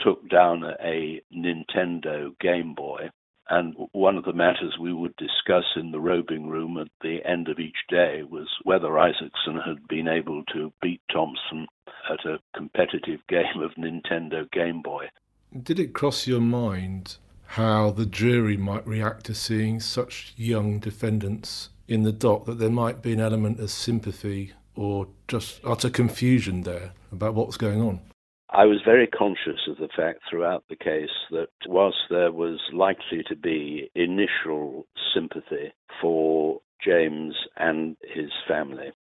took 0.00 0.28
down 0.28 0.64
a 0.64 1.20
Nintendo 1.34 2.38
Game 2.38 2.74
Boy 2.74 3.10
and 3.50 3.74
one 3.92 4.16
of 4.16 4.24
the 4.24 4.32
matters 4.32 4.76
we 4.80 4.92
would 4.92 5.14
discuss 5.16 5.64
in 5.76 5.90
the 5.90 6.00
robing 6.00 6.48
room 6.48 6.76
at 6.78 6.88
the 7.00 7.18
end 7.24 7.48
of 7.48 7.58
each 7.58 7.76
day 7.88 8.22
was 8.28 8.48
whether 8.64 8.98
Isaacson 8.98 9.60
had 9.64 9.86
been 9.88 10.08
able 10.08 10.44
to 10.52 10.72
beat 10.82 11.00
Thompson 11.10 11.66
at 12.10 12.24
a 12.26 12.38
competitive 12.54 13.20
game 13.28 13.62
of 13.62 13.72
Nintendo 13.72 14.50
Game 14.52 14.82
Boy. 14.82 15.06
Did 15.62 15.78
it 15.78 15.94
cross 15.94 16.26
your 16.26 16.40
mind 16.40 17.16
how 17.52 17.90
the 17.90 18.04
jury 18.04 18.58
might 18.58 18.86
react 18.86 19.24
to 19.26 19.34
seeing 19.34 19.80
such 19.80 20.34
young 20.36 20.78
defendants 20.78 21.70
in 21.86 22.02
the 22.02 22.12
dock, 22.12 22.44
that 22.44 22.58
there 22.58 22.68
might 22.68 23.00
be 23.00 23.14
an 23.14 23.20
element 23.20 23.58
of 23.58 23.70
sympathy 23.70 24.52
or 24.76 25.08
just 25.26 25.60
utter 25.64 25.88
confusion 25.88 26.62
there 26.62 26.92
about 27.10 27.34
what's 27.34 27.56
going 27.56 27.80
on? 27.80 28.00
I 28.50 28.64
was 28.64 28.80
very 28.82 29.06
conscious 29.06 29.60
of 29.68 29.76
the 29.76 29.88
fact 29.94 30.20
throughout 30.28 30.64
the 30.68 30.76
case 30.76 31.10
that 31.30 31.50
whilst 31.66 31.98
there 32.08 32.32
was 32.32 32.58
likely 32.72 33.22
to 33.28 33.36
be 33.36 33.90
initial 33.94 34.86
sympathy 35.12 35.72
for 36.00 36.60
James 36.82 37.34
and 37.56 37.96
his 38.02 38.30
family, 38.46 38.92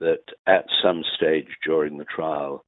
that 0.00 0.24
at 0.48 0.66
some 0.82 1.04
stage 1.14 1.46
during 1.64 1.98
the 1.98 2.04
trial, 2.04 2.64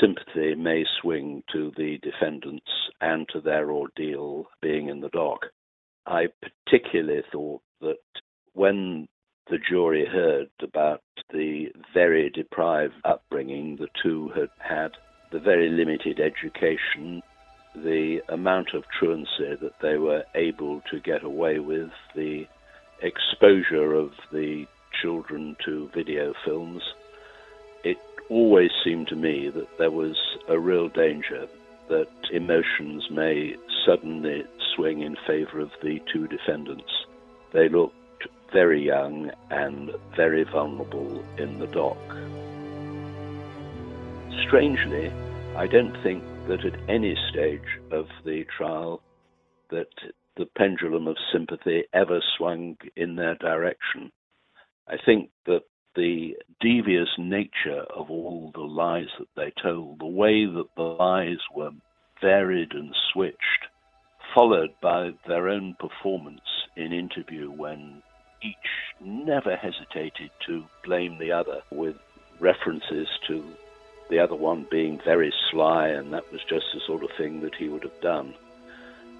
sympathy 0.00 0.56
may 0.56 0.84
swing 1.00 1.44
to 1.52 1.70
the 1.76 1.98
defendants 1.98 2.90
and 3.00 3.28
to 3.28 3.40
their 3.40 3.70
ordeal 3.70 4.46
being 4.60 4.88
in 4.88 5.00
the 5.00 5.10
dock. 5.10 5.46
I 6.06 6.26
particularly 6.66 7.22
thought 7.30 7.62
that 7.80 7.98
when 8.52 9.08
the 9.48 9.58
jury 9.58 10.06
heard 10.06 10.50
about 10.60 11.02
the 11.30 11.66
very 11.94 12.30
deprived 12.30 12.94
upbringing 13.04 13.76
the 13.76 13.88
two 14.02 14.30
had 14.34 14.50
had, 14.58 14.92
the 15.30 15.38
very 15.38 15.68
limited 15.68 16.20
education, 16.20 17.22
the 17.74 18.20
amount 18.28 18.74
of 18.74 18.84
truancy 18.98 19.54
that 19.60 19.78
they 19.80 19.96
were 19.96 20.24
able 20.34 20.82
to 20.90 21.00
get 21.00 21.22
away 21.22 21.58
with, 21.58 21.90
the 22.14 22.46
exposure 23.02 23.94
of 23.94 24.12
the 24.32 24.66
children 25.00 25.56
to 25.64 25.88
video 25.94 26.34
films, 26.44 26.82
it 27.84 27.98
always 28.28 28.70
seemed 28.84 29.08
to 29.08 29.16
me 29.16 29.48
that 29.48 29.78
there 29.78 29.90
was 29.90 30.16
a 30.48 30.58
real 30.58 30.88
danger 30.88 31.46
that 31.88 32.08
emotions 32.32 33.08
may 33.10 33.54
suddenly 33.86 34.44
swing 34.74 35.00
in 35.00 35.16
favor 35.26 35.60
of 35.60 35.70
the 35.82 36.00
two 36.12 36.26
defendants. 36.26 37.06
They 37.52 37.68
looked 37.68 37.94
very 38.52 38.84
young 38.84 39.30
and 39.50 39.90
very 40.16 40.44
vulnerable 40.44 41.24
in 41.38 41.58
the 41.58 41.66
dock. 41.66 41.98
Strangely, 44.46 45.12
I 45.56 45.66
don't 45.66 45.96
think 46.02 46.22
that 46.46 46.64
at 46.64 46.78
any 46.88 47.16
stage 47.30 47.80
of 47.90 48.06
the 48.24 48.44
trial 48.56 49.02
that 49.70 49.88
the 50.36 50.46
pendulum 50.56 51.06
of 51.06 51.16
sympathy 51.32 51.84
ever 51.92 52.20
swung 52.36 52.76
in 52.96 53.16
their 53.16 53.34
direction. 53.34 54.12
I 54.86 54.96
think 55.04 55.30
that 55.46 55.64
the 55.96 56.36
devious 56.60 57.08
nature 57.18 57.82
of 57.94 58.10
all 58.10 58.52
the 58.54 58.60
lies 58.60 59.08
that 59.18 59.28
they 59.36 59.52
told, 59.60 59.98
the 59.98 60.06
way 60.06 60.46
that 60.46 60.68
the 60.76 60.82
lies 60.82 61.40
were 61.54 61.72
varied 62.20 62.72
and 62.72 62.94
switched, 63.12 63.66
followed 64.34 64.70
by 64.80 65.10
their 65.26 65.48
own 65.48 65.74
performance 65.78 66.40
in 66.76 66.92
interview 66.92 67.50
when 67.50 68.02
each 68.42 68.54
never 69.00 69.56
hesitated 69.56 70.30
to 70.46 70.64
blame 70.84 71.18
the 71.18 71.32
other 71.32 71.60
with 71.70 71.96
references 72.40 73.08
to 73.26 73.44
the 74.10 74.18
other 74.18 74.34
one 74.34 74.66
being 74.70 75.00
very 75.04 75.32
sly 75.50 75.88
and 75.88 76.12
that 76.12 76.30
was 76.32 76.40
just 76.48 76.66
the 76.74 76.80
sort 76.86 77.02
of 77.02 77.10
thing 77.16 77.40
that 77.40 77.54
he 77.54 77.68
would 77.68 77.82
have 77.82 78.00
done. 78.00 78.34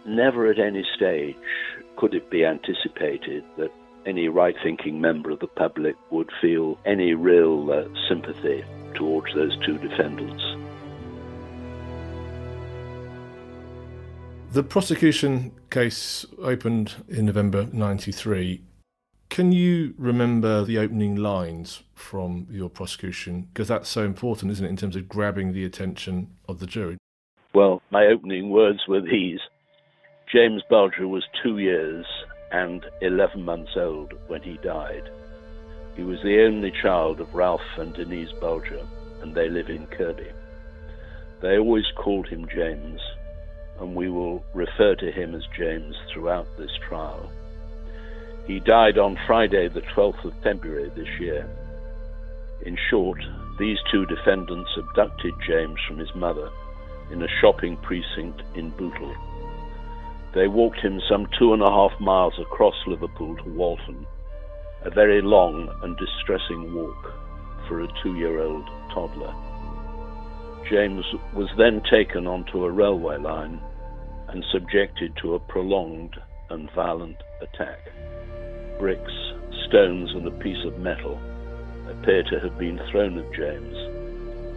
Never 0.07 0.47
at 0.51 0.59
any 0.59 0.85
stage 0.97 1.37
could 1.97 2.15
it 2.15 2.31
be 2.31 2.45
anticipated 2.45 3.45
that 3.57 3.73
any 4.07 4.29
right 4.29 4.57
thinking 4.63 5.01
member 5.01 5.31
of 5.31 5.41
the 5.41 5.47
public 5.47 5.97
would 6.11 6.31
feel 6.41 6.79
any 6.87 7.15
real 7.15 7.71
uh, 7.71 7.85
sympathy 8.09 8.65
towards 8.95 9.35
those 9.35 9.57
two 9.65 9.77
defendants. 9.79 10.43
The 14.53 14.63
prosecution 14.63 15.53
case 15.71 16.25
opened 16.39 16.95
in 17.09 17.27
November 17.27 17.69
93. 17.71 18.63
Can 19.29 19.53
you 19.53 19.95
remember 19.99 20.65
the 20.65 20.79
opening 20.79 21.17
lines 21.17 21.83
from 21.95 22.47
your 22.51 22.69
prosecution? 22.69 23.49
Because 23.53 23.69
that's 23.69 23.89
so 23.89 24.05
important, 24.05 24.51
isn't 24.53 24.65
it, 24.65 24.71
in 24.71 24.77
terms 24.77 24.97
of 24.97 25.09
grabbing 25.09 25.53
the 25.53 25.65
attention 25.65 26.31
of 26.49 26.61
the 26.61 26.67
jury? 26.67 26.97
Well, 27.55 27.83
my 27.91 28.07
opening 28.07 28.51
words 28.51 28.81
were 28.89 29.01
these 29.01 29.41
James 30.33 30.63
Bulger 30.69 31.09
was 31.09 31.25
two 31.43 31.59
years 31.59 32.05
and 32.53 32.85
11 33.01 33.45
months 33.45 33.73
old 33.77 34.13
when 34.27 34.43
he 34.43 34.59
died. 34.59 35.11
He 35.97 36.03
was 36.03 36.21
the 36.23 36.45
only 36.45 36.71
child 36.83 37.21
of 37.21 37.35
Ralph 37.35 37.61
and 37.77 37.95
Denise 37.95 38.33
Bulger, 38.41 38.87
and 39.23 39.35
they 39.35 39.49
live 39.49 39.69
in 39.69 39.87
Kirkby. 39.87 40.31
They 41.41 41.59
always 41.59 41.87
called 41.97 42.29
him 42.29 42.47
James, 42.55 43.01
and 43.81 43.95
we 43.95 44.11
will 44.11 44.45
refer 44.55 44.95
to 44.97 45.13
him 45.13 45.35
as 45.35 45.45
James 45.57 45.97
throughout 46.13 46.47
this 46.57 46.71
trial. 46.89 47.31
He 48.49 48.61
died 48.61 48.97
on 48.97 49.19
Friday, 49.27 49.69
the 49.69 49.83
12th 49.95 50.25
of 50.25 50.33
February 50.43 50.91
this 50.97 51.21
year. 51.21 51.47
In 52.65 52.79
short, 52.89 53.21
these 53.59 53.77
two 53.93 54.07
defendants 54.07 54.71
abducted 54.75 55.35
James 55.47 55.79
from 55.87 55.99
his 55.99 56.15
mother 56.15 56.49
in 57.13 57.23
a 57.23 57.29
shopping 57.43 57.77
precinct 57.77 58.41
in 58.55 58.71
Bootle. 58.71 59.15
They 60.35 60.49
walked 60.49 60.79
him 60.79 60.99
some 61.11 61.27
two 61.39 61.53
and 61.53 61.61
a 61.61 61.71
half 61.71 61.93
miles 62.01 62.39
across 62.41 62.75
Liverpool 62.87 63.37
to 63.37 63.51
Walton, 63.51 64.07
a 64.83 64.89
very 64.89 65.21
long 65.21 65.69
and 65.83 65.95
distressing 65.99 66.73
walk 66.73 67.13
for 67.69 67.83
a 67.83 67.89
two 68.03 68.17
year 68.17 68.41
old 68.41 68.67
toddler. 68.95 69.35
James 70.71 71.05
was 71.35 71.51
then 71.59 71.83
taken 71.91 72.27
onto 72.27 72.65
a 72.65 72.71
railway 72.71 73.19
line 73.19 73.61
and 74.29 74.43
subjected 74.51 75.15
to 75.21 75.35
a 75.35 75.39
prolonged 75.39 76.17
and 76.49 76.71
violent 76.73 77.19
attack 77.43 77.91
bricks, 78.79 79.13
stones, 79.67 80.13
and 80.13 80.27
a 80.27 80.31
piece 80.31 80.65
of 80.65 80.79
metal 80.79 81.21
appear 81.89 82.23
to 82.23 82.39
have 82.41 82.57
been 82.59 82.81
thrown 82.91 83.19
at 83.19 83.33
James 83.33 83.77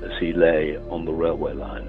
as 0.04 0.12
he 0.20 0.34
lay 0.34 0.78
on 0.90 1.06
the 1.06 1.12
railway 1.12 1.54
line. 1.54 1.88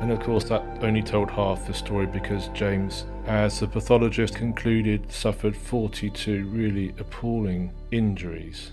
And 0.00 0.12
of 0.12 0.20
course, 0.20 0.44
that 0.44 0.62
only 0.82 1.02
told 1.02 1.30
half 1.30 1.66
the 1.66 1.72
story 1.72 2.06
because 2.06 2.48
James, 2.48 3.06
as 3.26 3.60
the 3.60 3.66
pathologist 3.66 4.34
concluded, 4.34 5.10
suffered 5.10 5.56
42 5.56 6.46
really 6.48 6.94
appalling 6.98 7.72
injuries, 7.90 8.72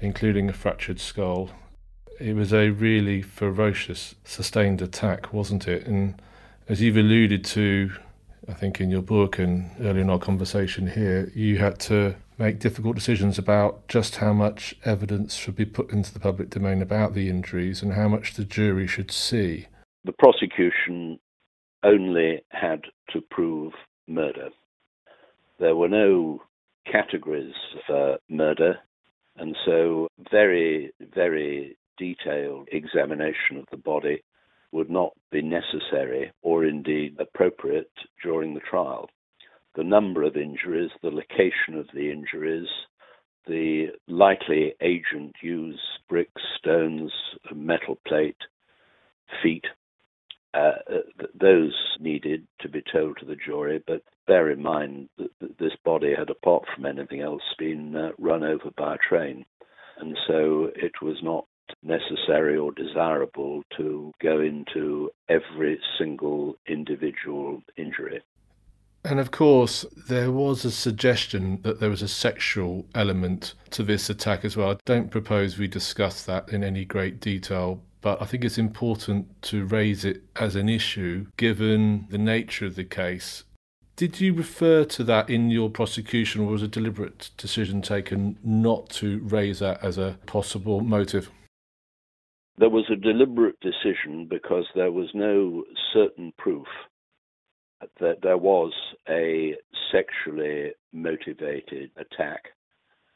including 0.00 0.48
a 0.48 0.52
fractured 0.52 1.00
skull 1.00 1.50
it 2.18 2.34
was 2.34 2.52
a 2.52 2.70
really 2.70 3.22
ferocious, 3.22 4.14
sustained 4.24 4.82
attack, 4.82 5.32
wasn't 5.32 5.68
it? 5.68 5.86
And 5.86 6.20
as 6.68 6.80
you've 6.80 6.96
alluded 6.96 7.44
to, 7.46 7.92
I 8.48 8.52
think 8.52 8.80
in 8.80 8.90
your 8.90 9.02
book 9.02 9.38
and 9.38 9.70
earlier 9.80 10.02
in 10.02 10.10
our 10.10 10.18
conversation 10.18 10.86
here, 10.86 11.30
you 11.34 11.58
had 11.58 11.78
to 11.80 12.16
make 12.38 12.58
difficult 12.58 12.94
decisions 12.94 13.38
about 13.38 13.88
just 13.88 14.16
how 14.16 14.32
much 14.32 14.74
evidence 14.84 15.34
should 15.34 15.56
be 15.56 15.64
put 15.64 15.90
into 15.90 16.12
the 16.12 16.20
public 16.20 16.50
domain 16.50 16.82
about 16.82 17.14
the 17.14 17.28
injuries 17.28 17.82
and 17.82 17.94
how 17.94 18.08
much 18.08 18.34
the 18.34 18.44
jury 18.44 18.86
should 18.86 19.10
see. 19.10 19.66
The 20.04 20.12
prosecution 20.12 21.18
only 21.82 22.42
had 22.50 22.82
to 23.10 23.20
prove 23.30 23.72
murder. 24.06 24.50
There 25.58 25.74
were 25.74 25.88
no 25.88 26.42
categories 26.90 27.54
for 27.86 28.18
murder, 28.28 28.78
and 29.36 29.56
so 29.64 30.08
very, 30.30 30.92
very 31.14 31.76
detailed 31.96 32.68
examination 32.72 33.56
of 33.56 33.66
the 33.70 33.76
body 33.76 34.22
would 34.72 34.90
not 34.90 35.12
be 35.30 35.42
necessary 35.42 36.32
or 36.42 36.64
indeed 36.64 37.16
appropriate 37.18 37.90
during 38.22 38.54
the 38.54 38.60
trial. 38.60 39.08
The 39.74 39.84
number 39.84 40.22
of 40.22 40.36
injuries, 40.36 40.90
the 41.02 41.10
location 41.10 41.78
of 41.78 41.86
the 41.94 42.10
injuries, 42.10 42.68
the 43.46 43.88
likely 44.08 44.74
agent 44.80 45.34
used 45.42 45.80
bricks, 46.08 46.42
stones, 46.58 47.12
metal 47.54 47.98
plate, 48.06 48.36
feet. 49.42 49.64
Uh, 50.54 50.72
those 51.38 51.74
needed 52.00 52.46
to 52.60 52.68
be 52.68 52.82
told 52.92 53.18
to 53.18 53.26
the 53.26 53.36
jury, 53.36 53.82
but 53.86 54.02
bear 54.26 54.50
in 54.50 54.62
mind 54.62 55.08
that 55.18 55.58
this 55.58 55.76
body 55.84 56.14
had, 56.16 56.30
apart 56.30 56.64
from 56.74 56.86
anything 56.86 57.20
else, 57.20 57.42
been 57.58 57.94
uh, 57.94 58.10
run 58.18 58.42
over 58.42 58.70
by 58.76 58.94
a 58.94 58.98
train. 58.98 59.44
And 59.98 60.16
so 60.26 60.70
it 60.74 60.92
was 61.02 61.16
not 61.22 61.46
necessary 61.82 62.56
or 62.56 62.72
desirable 62.72 63.62
to 63.76 64.12
go 64.20 64.40
into 64.40 65.10
every 65.28 65.80
single 65.98 66.56
individual 66.66 67.62
injury. 67.76 68.22
And 69.04 69.20
of 69.20 69.30
course, 69.30 69.84
there 70.08 70.32
was 70.32 70.64
a 70.64 70.70
suggestion 70.70 71.60
that 71.62 71.78
there 71.78 71.90
was 71.90 72.02
a 72.02 72.08
sexual 72.08 72.86
element 72.94 73.54
to 73.70 73.84
this 73.84 74.10
attack 74.10 74.44
as 74.44 74.56
well. 74.56 74.70
I 74.72 74.76
don't 74.84 75.12
propose 75.12 75.58
we 75.58 75.68
discuss 75.68 76.24
that 76.24 76.48
in 76.48 76.64
any 76.64 76.84
great 76.84 77.20
detail, 77.20 77.80
but 78.00 78.20
I 78.20 78.24
think 78.24 78.44
it's 78.44 78.58
important 78.58 79.40
to 79.42 79.64
raise 79.64 80.04
it 80.04 80.24
as 80.34 80.56
an 80.56 80.68
issue 80.68 81.26
given 81.36 82.06
the 82.10 82.18
nature 82.18 82.66
of 82.66 82.74
the 82.74 82.84
case. 82.84 83.44
Did 83.94 84.20
you 84.20 84.34
refer 84.34 84.84
to 84.84 85.04
that 85.04 85.30
in 85.30 85.50
your 85.50 85.70
prosecution, 85.70 86.42
or 86.42 86.48
was 86.48 86.62
a 86.62 86.68
deliberate 86.68 87.30
decision 87.38 87.80
taken 87.80 88.38
not 88.44 88.90
to 88.90 89.20
raise 89.20 89.60
that 89.60 89.82
as 89.82 89.96
a 89.98 90.18
possible 90.26 90.80
motive? 90.80 91.30
There 92.58 92.70
was 92.70 92.84
a 92.90 92.96
deliberate 92.96 93.58
decision 93.60 94.26
because 94.28 94.64
there 94.74 94.92
was 94.92 95.08
no 95.14 95.64
certain 95.92 96.32
proof 96.38 96.66
that 98.00 98.22
there 98.22 98.38
was 98.38 98.72
a 99.08 99.54
sexually 99.92 100.72
motivated 100.92 101.90
attack. 101.96 102.44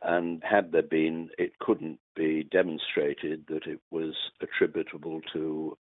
And 0.03 0.43
had 0.43 0.73
there 0.73 0.83
been, 0.83 1.31
it 1.39 1.59
couldn't 1.59 1.99
be 2.15 2.47
demonstrated 2.51 3.45
that 3.49 3.67
it 3.67 3.81
was 3.91 4.15
attributable 4.41 5.21
to 5.33 5.77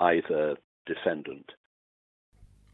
either 0.00 0.56
defendant. 0.86 1.52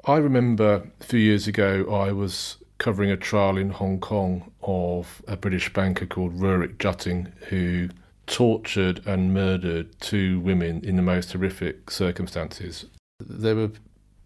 I 0.07 0.17
remember 0.17 0.87
a 1.01 1.05
few 1.05 1.19
years 1.19 1.47
ago 1.47 1.95
I 1.95 2.13
was 2.13 2.59
covering 2.79 3.11
a 3.11 3.17
trial 3.17 3.57
in 3.57 3.71
Hong 3.71 4.01
Kong 4.01 4.53
of 4.63 5.23
a 5.27 5.37
British 5.37 5.73
banker 5.73 6.07
called 6.07 6.39
Rurik 6.39 6.79
Jutting 6.79 7.33
who 7.49 7.89
tortured 8.27 9.07
and 9.07 9.35
murdered 9.35 10.01
two 10.01 10.41
women 10.41 10.85
in 10.85 10.97
the 10.97 11.03
most 11.03 11.33
horrific 11.33 11.91
circumstances. 11.91 12.87
There 13.21 13.57
were 13.57 13.71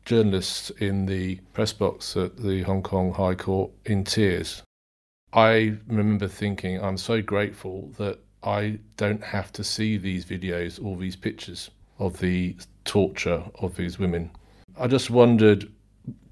journalists 0.04 0.70
in 0.70 1.06
the 1.06 1.36
press 1.52 1.72
box 1.72 2.16
at 2.16 2.38
the 2.38 2.62
Hong 2.62 2.82
Kong 2.82 3.12
High 3.12 3.34
Court 3.34 3.70
in 3.84 4.04
tears. 4.04 4.62
I 5.32 5.76
remember 5.86 6.28
thinking, 6.28 6.82
I'm 6.82 6.96
so 6.96 7.20
grateful 7.20 7.92
that 7.98 8.18
I 8.42 8.78
don't 8.96 9.22
have 9.22 9.52
to 9.52 9.64
see 9.64 9.98
these 9.98 10.24
videos 10.24 10.82
or 10.82 10.96
these 10.96 11.16
pictures 11.16 11.70
of 11.98 12.20
the 12.20 12.56
torture 12.84 13.44
of 13.60 13.76
these 13.76 13.98
women. 13.98 14.30
I 14.78 14.86
just 14.86 15.10
wondered 15.10 15.70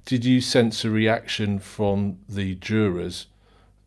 did 0.07 0.25
you 0.25 0.41
sense 0.41 0.85
a 0.85 0.91
reaction 0.91 1.59
from 1.59 2.19
the 2.29 2.55
jurors 2.55 3.27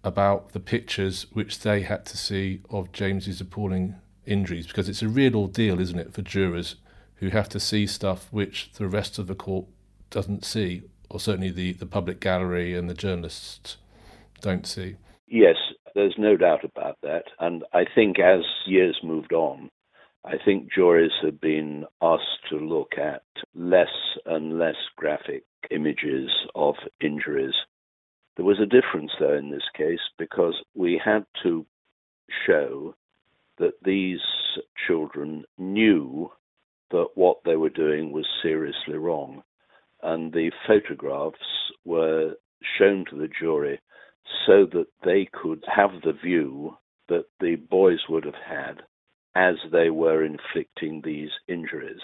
about 0.04 0.54
the 0.54 0.60
pictures 0.60 1.26
which 1.34 1.60
they 1.60 1.82
had 1.82 2.06
to 2.06 2.18
see 2.18 2.62
of 2.70 2.92
James's 2.92 3.42
appalling 3.42 3.96
injuries 4.26 4.68
because 4.68 4.88
it's 4.88 5.02
a 5.02 5.08
real 5.08 5.36
ordeal, 5.36 5.80
isn't 5.80 6.00
it, 6.00 6.14
for 6.14 6.22
jurors 6.22 6.76
who 7.16 7.30
have 7.30 7.50
to 7.50 7.60
see 7.60 7.86
stuff 7.86 8.28
which 8.32 8.72
the 8.74 8.88
rest 8.88 9.20
of 9.20 9.28
the 9.28 9.36
court 9.36 9.66
doesn't 10.10 10.46
see, 10.46 10.84
or 11.10 11.20
certainly 11.20 11.52
the, 11.52 11.74
the 11.74 11.86
public 11.86 12.20
gallery 12.20 12.76
and 12.76 12.90
the 12.90 12.94
journalists 12.94 13.78
don't 14.42 14.66
see. 14.66 14.96
Yes, 15.28 15.58
there's 15.96 16.16
no 16.18 16.38
doubt 16.38 16.64
about 16.64 16.98
that. 17.04 17.26
And 17.40 17.64
I 17.74 17.86
think 17.94 18.20
as 18.20 18.42
years 18.66 18.98
moved 19.04 19.34
on, 19.34 19.70
I 20.26 20.36
think 20.44 20.72
juries 20.74 21.12
have 21.24 21.40
been 21.40 21.86
asked 22.02 22.48
to 22.50 22.58
look 22.58 22.94
at 22.98 23.24
less 23.54 23.88
and 24.26 24.58
less 24.58 24.76
graphic 24.96 25.44
images 25.72 26.30
of 26.56 26.76
injuries. 27.02 27.54
There 28.36 28.46
was 28.46 28.60
a 28.60 28.66
difference, 28.66 29.12
though, 29.20 29.36
in 29.38 29.52
this 29.52 29.68
case 29.76 30.00
because 30.18 30.56
we 30.76 31.02
had 31.04 31.26
to 31.44 31.66
show 32.46 32.96
that 33.58 33.74
these 33.84 34.22
children 34.88 35.44
knew 35.58 36.32
that 36.92 37.10
what 37.16 37.38
they 37.46 37.56
were 37.56 37.70
doing 37.70 38.12
was 38.12 38.26
seriously 38.42 38.96
wrong. 38.96 39.44
And 40.02 40.32
the 40.32 40.52
photographs 40.66 41.38
were 41.86 42.36
shown 42.78 43.06
to 43.10 43.18
the 43.18 43.28
jury 43.28 43.80
so 44.46 44.66
that 44.74 44.88
they 45.04 45.28
could 45.32 45.64
have 45.74 45.92
the 46.04 46.14
view 46.14 46.78
that 47.10 47.26
the 47.40 47.56
boys 47.56 48.00
would 48.08 48.26
have 48.26 48.36
had 48.36 48.82
as 49.36 49.56
they 49.72 49.90
were 49.90 50.24
inflicting 50.24 51.02
these 51.04 51.30
injuries. 51.48 52.02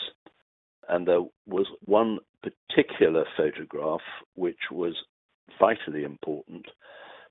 And 0.88 1.08
there 1.08 1.24
was 1.48 1.68
one 1.86 2.20
particular 2.44 3.26
photograph 3.38 4.02
which 4.36 4.60
was 4.72 4.96
vitally 5.60 6.04
important 6.04 6.66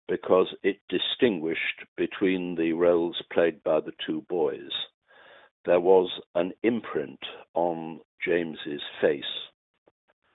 because 0.09 0.55
it 0.63 0.77
distinguished 0.89 1.85
between 1.97 2.55
the 2.57 2.73
roles 2.73 3.21
played 3.33 3.63
by 3.63 3.81
the 3.81 3.93
two 4.07 4.25
boys. 4.29 4.71
There 5.65 5.81
was 5.81 6.11
an 6.35 6.53
imprint 6.63 7.21
on 7.55 8.01
James's 8.25 8.83
face 9.01 9.25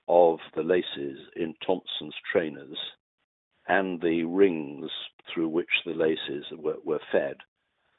of 0.07 0.39
the 0.55 0.63
laces 0.63 1.19
in 1.35 1.53
Thompson's 1.65 2.15
trainers 2.31 2.77
and 3.67 4.01
the 4.01 4.23
rings 4.23 4.89
through 5.31 5.49
which 5.49 5.69
the 5.85 5.93
laces 5.93 6.45
were, 6.57 6.77
were 6.83 6.99
fed. 7.11 7.37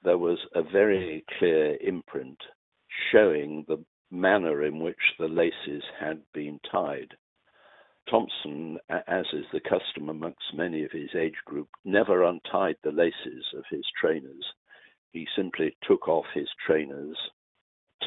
There 0.02 0.18
was 0.18 0.38
a 0.54 0.62
very 0.62 1.24
clear 1.38 1.76
imprint 1.80 2.38
showing 3.12 3.64
the 3.68 3.84
manner 4.10 4.64
in 4.64 4.80
which 4.80 5.14
the 5.18 5.28
laces 5.28 5.84
had 5.98 6.20
been 6.34 6.58
tied. 6.70 7.14
Thompson, 8.10 8.78
as 8.88 9.26
is 9.32 9.46
the 9.52 9.60
custom 9.60 10.08
amongst 10.08 10.52
many 10.52 10.82
of 10.82 10.90
his 10.90 11.10
age 11.14 11.36
group, 11.44 11.68
never 11.84 12.24
untied 12.24 12.76
the 12.82 12.90
laces 12.90 13.46
of 13.56 13.64
his 13.70 13.84
trainers. 14.00 14.44
He 15.12 15.28
simply 15.36 15.76
took 15.82 16.08
off 16.08 16.26
his 16.34 16.48
trainers, 16.66 17.16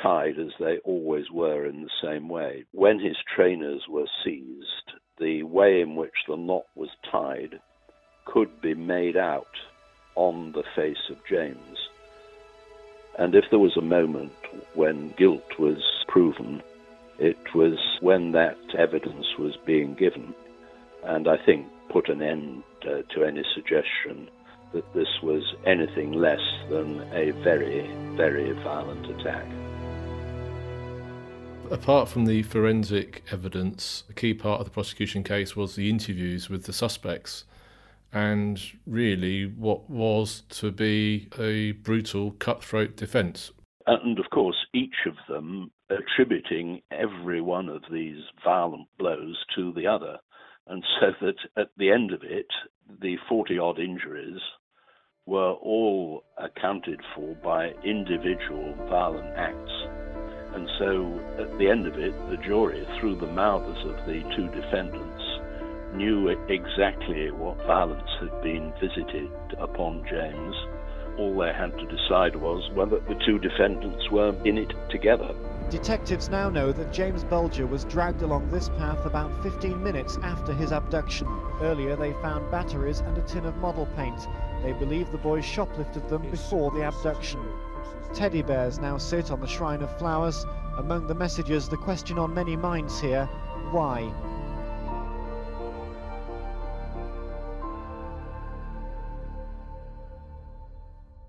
tied 0.01 0.37
as 0.37 0.51
they 0.59 0.79
always 0.79 1.31
were 1.31 1.65
in 1.65 1.81
the 1.81 1.89
same 2.01 2.27
way. 2.27 2.65
When 2.71 2.99
his 2.99 3.15
trainers 3.33 3.83
were 3.87 4.07
seized, 4.23 4.91
the 5.19 5.43
way 5.43 5.79
in 5.79 5.95
which 5.95 6.25
the 6.27 6.35
knot 6.35 6.65
was 6.75 6.89
tied 7.09 7.61
could 8.25 8.61
be 8.61 8.73
made 8.73 9.15
out 9.15 9.55
on 10.15 10.51
the 10.51 10.63
face 10.75 11.09
of 11.09 11.25
James. 11.29 11.89
And 13.17 13.35
if 13.35 13.45
there 13.49 13.59
was 13.59 13.77
a 13.77 13.81
moment 13.81 14.33
when 14.73 15.13
guilt 15.17 15.59
was 15.59 15.81
proven, 16.07 16.61
it 17.23 17.55
was 17.55 17.77
when 18.01 18.31
that 18.33 18.57
evidence 18.77 19.25
was 19.39 19.55
being 19.65 19.93
given, 19.93 20.33
and 21.03 21.27
I 21.27 21.37
think 21.45 21.67
put 21.89 22.09
an 22.09 22.21
end 22.21 22.63
uh, 22.83 23.03
to 23.13 23.23
any 23.23 23.43
suggestion 23.55 24.29
that 24.73 24.93
this 24.93 25.07
was 25.21 25.43
anything 25.65 26.13
less 26.13 26.41
than 26.69 27.01
a 27.13 27.31
very, 27.43 27.89
very 28.15 28.51
violent 28.63 29.05
attack. 29.05 29.45
Apart 31.71 32.09
from 32.09 32.25
the 32.25 32.43
forensic 32.43 33.23
evidence, 33.31 34.03
a 34.09 34.13
key 34.13 34.33
part 34.33 34.59
of 34.59 34.65
the 34.65 34.71
prosecution 34.71 35.23
case 35.23 35.55
was 35.55 35.75
the 35.75 35.89
interviews 35.89 36.49
with 36.49 36.65
the 36.65 36.73
suspects 36.73 37.45
and 38.11 38.61
really 38.85 39.45
what 39.45 39.89
was 39.89 40.41
to 40.49 40.71
be 40.71 41.27
a 41.39 41.71
brutal 41.71 42.31
cutthroat 42.31 42.95
defence. 42.95 43.51
And 43.87 44.19
of 44.19 44.29
course, 44.29 44.57
each 44.73 45.07
of 45.07 45.15
them 45.27 45.71
attributing 45.93 46.81
every 46.91 47.41
one 47.41 47.69
of 47.69 47.83
these 47.91 48.21
violent 48.43 48.87
blows 48.97 49.37
to 49.55 49.71
the 49.73 49.87
other. 49.87 50.17
And 50.67 50.83
so 50.99 51.11
that 51.21 51.35
at 51.57 51.69
the 51.77 51.91
end 51.91 52.11
of 52.11 52.23
it, 52.23 52.47
the 53.01 53.17
40 53.27 53.57
odd 53.59 53.79
injuries 53.79 54.39
were 55.25 55.53
all 55.53 56.23
accounted 56.37 56.99
for 57.15 57.35
by 57.35 57.71
individual 57.83 58.73
violent 58.89 59.37
acts. 59.37 59.71
And 60.53 60.69
so 60.77 61.19
at 61.41 61.57
the 61.57 61.69
end 61.69 61.87
of 61.87 61.97
it, 61.97 62.13
the 62.29 62.37
jury, 62.37 62.85
through 62.99 63.15
the 63.15 63.27
mouths 63.27 63.79
of 63.85 63.95
the 64.05 64.21
two 64.35 64.47
defendants, 64.49 65.23
knew 65.95 66.29
exactly 66.49 67.31
what 67.31 67.57
violence 67.65 68.09
had 68.19 68.41
been 68.41 68.73
visited 68.81 69.31
upon 69.59 70.05
James. 70.09 70.55
All 71.17 71.37
they 71.37 71.53
had 71.53 71.77
to 71.77 71.85
decide 71.85 72.35
was 72.35 72.69
whether 72.73 72.99
the 72.99 73.19
two 73.25 73.39
defendants 73.39 74.09
were 74.11 74.35
in 74.45 74.57
it 74.57 74.73
together. 74.89 75.33
Detectives 75.69 76.29
now 76.29 76.49
know 76.49 76.71
that 76.71 76.93
James 76.93 77.23
Bulger 77.23 77.65
was 77.65 77.85
dragged 77.85 78.21
along 78.21 78.49
this 78.49 78.69
path 78.69 79.05
about 79.05 79.31
15 79.41 79.81
minutes 79.81 80.17
after 80.21 80.53
his 80.53 80.71
abduction. 80.71 81.27
Earlier, 81.61 81.95
they 81.95 82.13
found 82.13 82.51
batteries 82.51 82.99
and 82.99 83.17
a 83.17 83.21
tin 83.21 83.45
of 83.45 83.57
model 83.57 83.87
paint. 83.95 84.27
They 84.61 84.73
believe 84.73 85.11
the 85.11 85.17
boys 85.17 85.45
shoplifted 85.45 86.07
them 86.09 86.29
before 86.29 86.71
the 86.71 86.87
abduction. 86.87 87.41
Teddy 88.13 88.41
bears 88.41 88.79
now 88.79 88.97
sit 88.97 89.31
on 89.31 89.41
the 89.41 89.47
shrine 89.47 89.81
of 89.81 89.97
flowers. 89.97 90.45
Among 90.77 91.07
the 91.07 91.15
messages, 91.15 91.67
the 91.67 91.77
question 91.77 92.19
on 92.19 92.33
many 92.33 92.55
minds 92.55 92.99
here 92.99 93.27
why? 93.71 94.13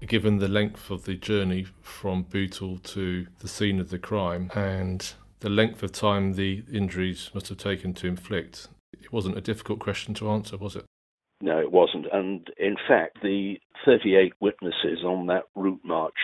Given 0.00 0.38
the 0.38 0.48
length 0.48 0.90
of 0.90 1.04
the 1.04 1.14
journey 1.14 1.66
from 1.82 2.22
Bootle 2.22 2.78
to 2.78 3.26
the 3.40 3.48
scene 3.48 3.80
of 3.80 3.90
the 3.90 3.98
crime 3.98 4.50
and 4.54 5.14
the 5.40 5.48
length 5.48 5.82
of 5.82 5.92
time 5.92 6.34
the 6.34 6.62
injuries 6.72 7.30
must 7.34 7.48
have 7.48 7.58
taken 7.58 7.94
to 7.94 8.06
inflict, 8.06 8.68
it 8.92 9.12
wasn't 9.12 9.36
a 9.36 9.40
difficult 9.40 9.80
question 9.80 10.14
to 10.14 10.30
answer, 10.30 10.56
was 10.56 10.76
it? 10.76 10.84
No, 11.40 11.58
it 11.58 11.72
wasn't. 11.72 12.06
And 12.12 12.48
in 12.56 12.76
fact, 12.88 13.18
the 13.22 13.56
38 13.84 14.32
witnesses 14.40 15.04
on 15.04 15.26
that 15.26 15.44
route 15.54 15.82
march 15.84 16.14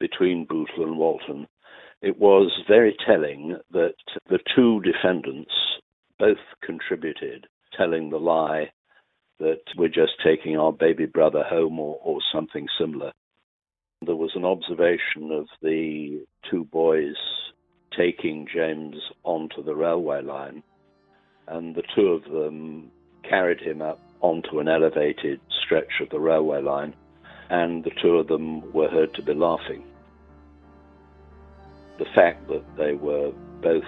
between 0.00 0.46
Bootle 0.46 0.84
and 0.84 0.98
Walton, 0.98 1.46
it 2.02 2.18
was 2.18 2.50
very 2.68 2.96
telling 3.06 3.56
that 3.70 3.94
the 4.28 4.40
two 4.54 4.80
defendants 4.80 5.52
both 6.18 6.38
contributed, 6.62 7.46
telling 7.76 8.10
the 8.10 8.18
lie 8.18 8.70
that 9.38 9.60
we're 9.76 9.88
just 9.88 10.12
taking 10.24 10.56
our 10.56 10.72
baby 10.72 11.06
brother 11.06 11.42
home 11.42 11.78
or, 11.78 11.98
or 12.02 12.20
something 12.32 12.66
similar. 12.78 13.12
There 14.04 14.16
was 14.16 14.32
an 14.34 14.44
observation 14.44 15.30
of 15.32 15.46
the 15.62 16.24
two 16.50 16.64
boys 16.64 17.16
taking 17.96 18.46
James 18.52 18.96
onto 19.22 19.62
the 19.62 19.74
railway 19.74 20.22
line, 20.22 20.62
and 21.48 21.74
the 21.74 21.82
two 21.94 22.08
of 22.08 22.24
them 22.24 22.90
carried 23.28 23.60
him 23.60 23.82
up 23.82 24.00
onto 24.20 24.58
an 24.58 24.68
elevated 24.68 25.40
stretch 25.64 26.00
of 26.00 26.10
the 26.10 26.20
railway 26.20 26.60
line, 26.60 26.94
and 27.50 27.84
the 27.84 27.92
two 28.02 28.16
of 28.16 28.28
them 28.28 28.72
were 28.72 28.88
heard 28.88 29.14
to 29.14 29.22
be 29.22 29.34
laughing. 29.34 29.84
The 31.98 32.06
fact 32.14 32.48
that 32.48 32.64
they 32.76 32.94
were 32.94 33.32
both 33.62 33.84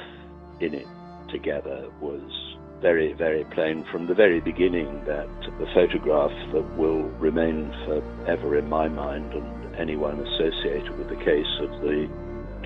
in 0.60 0.74
it 0.74 0.86
together 1.30 1.88
was 2.00 2.45
very, 2.80 3.12
very 3.14 3.44
plain 3.44 3.84
from 3.90 4.06
the 4.06 4.14
very 4.14 4.40
beginning 4.40 5.04
that 5.06 5.28
the 5.58 5.66
photograph 5.74 6.32
that 6.52 6.76
will 6.76 7.02
remain 7.18 7.70
forever 7.86 8.56
in 8.58 8.68
my 8.68 8.88
mind 8.88 9.32
and 9.32 9.74
anyone 9.76 10.20
associated 10.20 10.96
with 10.98 11.08
the 11.08 11.24
case 11.24 11.60
of 11.60 11.70
the 11.82 12.08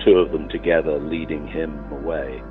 two 0.03 0.17
of 0.17 0.31
them 0.31 0.49
together 0.49 0.99
leading 0.99 1.47
him 1.47 1.77
away, 1.91 2.41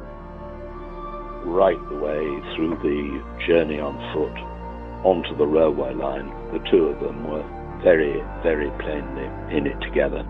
right 1.45 1.79
the 1.89 1.97
way 1.97 2.25
through 2.55 2.77
the 2.83 3.47
journey 3.47 3.81
on 3.81 3.97
foot 4.15 4.37
onto 5.05 5.37
the 5.37 5.47
railway 5.47 5.95
line. 5.95 6.29
The 6.53 6.71
two 6.71 6.87
of 6.87 7.01
them 7.01 7.25
were 7.29 7.45
very, 7.83 8.21
very 8.43 8.71
plainly 8.79 9.25
in 9.57 9.67
it 9.67 9.81
together. 9.81 10.27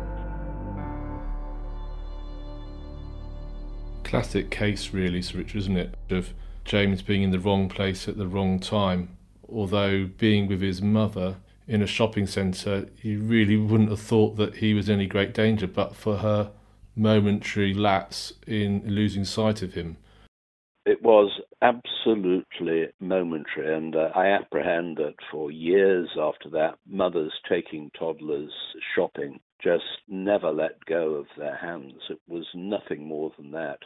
Classic 4.05 4.51
case, 4.51 4.93
really, 4.93 5.23
Sir 5.23 5.39
Richard, 5.39 5.59
isn't 5.59 5.77
it? 5.77 5.95
Of 6.11 6.35
James 6.65 7.03
being 7.03 7.23
in 7.23 7.31
the 7.31 7.39
wrong 7.39 7.69
place 7.69 8.09
at 8.09 8.17
the 8.17 8.27
wrong 8.27 8.59
time. 8.59 9.17
Although 9.49 10.07
being 10.07 10.47
with 10.47 10.61
his 10.61 10.81
mother, 10.81 11.37
in 11.71 11.83
a 11.83 11.87
shopping 11.87 12.27
centre, 12.27 12.89
you 13.01 13.21
really 13.21 13.57
wouldn't 13.57 13.91
have 13.91 14.01
thought 14.01 14.37
that 14.37 14.57
he 14.57 14.75
was 14.75 14.89
in 14.89 14.97
any 14.97 15.07
great 15.07 15.33
danger, 15.33 15.69
but 15.69 15.95
for 15.95 16.17
her 16.19 16.51
momentary 16.97 17.73
lapse 17.73 18.33
in 18.47 18.83
losing 18.85 19.25
sight 19.25 19.63
of 19.63 19.75
him. 19.75 19.97
It 20.85 21.01
was 21.01 21.31
absolutely 21.63 22.89
momentary, 22.99 23.73
and 23.73 23.95
uh, 23.95 24.11
I 24.17 24.29
apprehend 24.29 24.97
that 24.97 25.15
for 25.31 25.53
years 25.53 26.09
after 26.19 26.49
that, 26.51 26.79
mothers 26.89 27.33
taking 27.49 27.91
toddlers 27.97 28.51
shopping 28.97 29.39
just 29.63 29.85
never 30.09 30.51
let 30.51 30.85
go 30.87 31.15
of 31.15 31.27
their 31.37 31.57
hands. 31.57 32.01
It 32.09 32.19
was 32.27 32.47
nothing 32.55 33.07
more 33.07 33.31
than 33.37 33.53
that. 33.53 33.79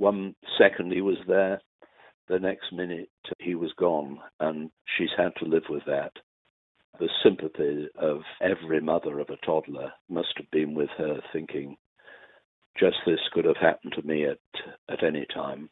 One 0.00 0.34
second 0.56 0.94
he 0.94 1.02
was 1.02 1.18
there, 1.28 1.60
the 2.26 2.38
next 2.38 2.72
minute 2.72 3.10
he 3.38 3.54
was 3.54 3.74
gone, 3.78 4.18
and 4.40 4.70
she's 4.96 5.10
had 5.14 5.32
to 5.36 5.44
live 5.44 5.64
with 5.68 5.84
that. 5.84 6.12
The 6.98 7.10
sympathy 7.22 7.86
of 7.98 8.22
every 8.40 8.80
mother 8.80 9.18
of 9.18 9.28
a 9.28 9.36
toddler 9.44 9.92
must 10.08 10.32
have 10.38 10.50
been 10.50 10.74
with 10.74 10.88
her, 10.96 11.20
thinking, 11.34 11.76
just 12.78 12.96
this 13.04 13.20
could 13.34 13.44
have 13.44 13.58
happened 13.58 13.92
to 13.92 14.02
me 14.06 14.24
at, 14.24 14.38
at 14.88 15.04
any 15.04 15.26
time. 15.34 15.68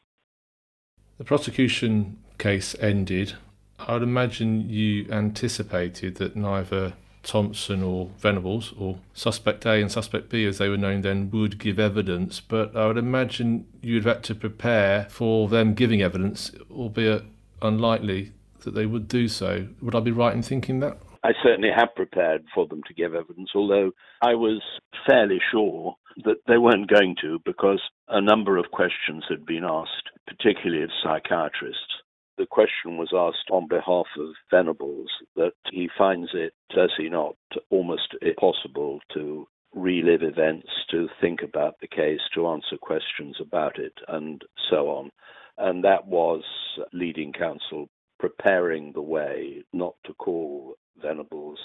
The 1.17 1.25
prosecution 1.25 2.19
case 2.37 2.77
ended. 2.81 3.33
I 3.79 3.95
would 3.95 4.03
imagine 4.03 4.69
you 4.69 5.11
anticipated 5.11 6.17
that 6.17 6.37
neither 6.37 6.93
Thompson 7.29 7.83
or 7.83 8.09
Venables, 8.19 8.73
or 8.79 8.99
Suspect 9.13 9.67
A 9.67 9.75
and 9.75 9.93
Suspect 9.93 10.31
B, 10.31 10.47
as 10.47 10.57
they 10.57 10.71
were 10.71 10.79
known 10.79 11.03
then, 11.03 11.31
would 11.31 11.59
give 11.59 11.79
evidence. 11.79 12.41
But 12.41 12.75
I 12.75 12.87
would 12.87 12.97
imagine 12.97 13.67
you'd 13.83 14.07
have 14.07 14.17
had 14.17 14.25
to 14.25 14.35
prepare 14.35 15.07
for 15.11 15.47
them 15.47 15.75
giving 15.75 16.01
evidence, 16.01 16.53
albeit 16.71 17.25
unlikely 17.61 18.33
that 18.61 18.75
they 18.75 18.87
would 18.87 19.09
do 19.09 19.29
so. 19.29 19.69
Would 19.83 19.95
I 19.95 20.01
be 20.01 20.11
right 20.11 20.35
in 20.35 20.43
thinking 20.43 20.81
that? 20.81 20.99
I 21.23 21.33
certainly 21.43 21.69
have 21.77 21.95
prepared 21.95 22.45
for 22.55 22.67
them 22.67 22.81
to 22.87 22.95
give 22.95 23.15
evidence, 23.15 23.51
although 23.55 23.91
I 24.23 24.35
was 24.35 24.63
fairly 25.07 25.39
sure 25.53 25.97
that 26.25 26.39
they 26.47 26.57
weren't 26.57 26.89
going 26.89 27.15
to 27.21 27.41
because 27.45 27.83
a 28.09 28.23
number 28.23 28.57
of 28.57 28.71
questions 28.73 29.25
had 29.29 29.45
been 29.45 29.65
asked, 29.65 30.09
particularly 30.27 30.83
of 30.83 30.91
psychiatrists 31.03 31.98
the 32.39 32.47
question 32.47 32.97
was 32.97 33.13
asked 33.15 33.51
on 33.51 33.67
behalf 33.69 34.07
of 34.19 34.29
Venables 34.51 35.11
that 35.37 35.53
he 35.71 35.91
finds 35.99 36.31
it, 36.33 36.55
does 36.75 36.93
he 36.97 37.09
not, 37.09 37.35
almost 37.71 38.15
impossible 38.23 39.01
to 39.13 39.47
relive 39.75 40.23
events, 40.23 40.69
to 40.91 41.09
think 41.21 41.43
about 41.43 41.75
the 41.81 41.89
case, 41.89 42.21
to 42.35 42.47
answer 42.47 42.77
questions 42.81 43.37
about 43.41 43.79
it, 43.79 43.93
and 44.07 44.43
so 44.71 44.89
on. 44.89 45.11
And 45.59 45.85
that 45.85 46.07
was 46.07 46.45
leading 46.93 47.33
counsel 47.33 47.89
preparing 48.19 48.93
the 48.93 49.03
way 49.03 49.65
not 49.73 49.95
to 50.07 50.15
call 50.15 50.77
Venables. 51.03 51.59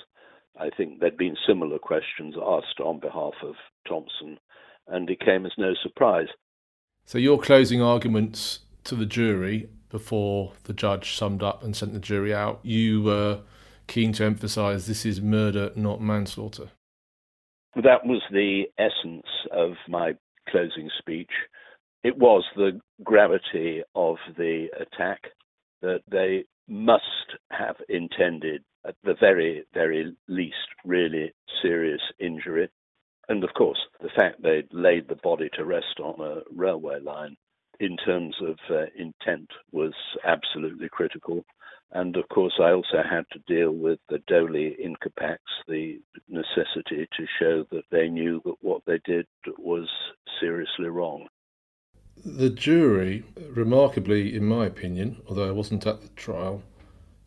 I 0.59 0.69
think 0.69 0.99
there'd 0.99 1.17
been 1.17 1.38
similar 1.47 1.79
questions 1.79 2.36
asked 2.36 2.79
on 2.79 2.99
behalf 2.99 3.33
of 3.43 3.55
Thompson, 3.88 4.39
and 4.88 5.09
it 5.09 5.19
came 5.19 5.45
as 5.45 5.53
no 5.57 5.73
surprise. 5.81 6.27
So, 7.05 7.17
your 7.17 7.39
closing 7.39 7.81
arguments 7.81 8.59
to 8.86 8.95
the 8.95 9.05
jury 9.05 9.69
before 9.93 10.51
the 10.63 10.73
judge 10.73 11.15
summed 11.15 11.43
up 11.43 11.63
and 11.63 11.75
sent 11.75 11.93
the 11.93 11.99
jury 11.99 12.34
out, 12.34 12.60
you 12.63 13.03
were 13.03 13.39
keen 13.86 14.12
to 14.12 14.25
emphasise 14.25 14.88
this 14.88 15.06
is 15.06 15.21
murder, 15.21 15.71
not 15.75 16.01
manslaughter. 16.01 16.69
That 17.75 18.03
was 18.03 18.23
the 18.32 18.63
essence 18.79 19.27
of 19.51 19.73
my 19.88 20.13
closing 20.49 20.89
speech. 20.97 21.29
It 22.03 22.17
was 22.17 22.43
the 22.56 22.82
gravity 23.03 23.84
of 23.93 24.15
the 24.36 24.69
attack 24.82 25.21
that 25.84 26.01
they 26.10 26.45
must 26.67 27.38
have 27.51 27.75
intended, 27.88 28.63
at 28.88 28.95
the 29.03 29.13
very, 29.19 29.63
very 29.75 30.15
least, 30.27 30.56
really 30.84 31.34
serious 31.62 32.01
injury. 32.19 32.67
And 33.29 33.43
of 33.43 33.53
course, 33.53 33.79
the 34.01 34.10
fact 34.15 34.41
they'd 34.41 34.73
laid 34.73 35.08
the 35.08 35.19
body 35.21 35.49
to 35.53 35.65
rest 35.65 35.99
on 36.03 36.19
a 36.19 36.41
railway 36.51 36.99
line 36.99 37.38
in 37.79 37.97
terms 37.97 38.36
of 38.41 38.57
uh, 38.69 38.86
intent 38.97 39.49
was 39.71 39.93
absolutely 40.25 40.89
critical. 40.89 41.43
And 41.91 42.15
of 42.17 42.27
course, 42.29 42.53
I 42.59 42.71
also 42.71 43.03
had 43.07 43.25
to 43.33 43.39
deal 43.47 43.71
with 43.71 43.99
the 44.09 44.19
Doli 44.29 44.75
Incapax, 44.83 45.38
the 45.67 45.99
necessity 46.27 47.07
to 47.17 47.25
show 47.39 47.65
that 47.71 47.83
they 47.91 48.07
knew 48.09 48.41
that 48.45 48.55
what 48.62 48.81
they 48.88 48.99
did 49.05 49.27
was 49.59 49.88
seriously 50.39 50.88
wrong. 50.88 51.27
The 52.25 52.49
jury, 52.49 53.23
remarkably, 53.49 54.36
in 54.36 54.45
my 54.45 54.65
opinion, 54.65 55.21
although 55.27 55.47
I 55.47 55.51
wasn't 55.51 55.86
at 55.86 56.01
the 56.01 56.09
trial, 56.09 56.63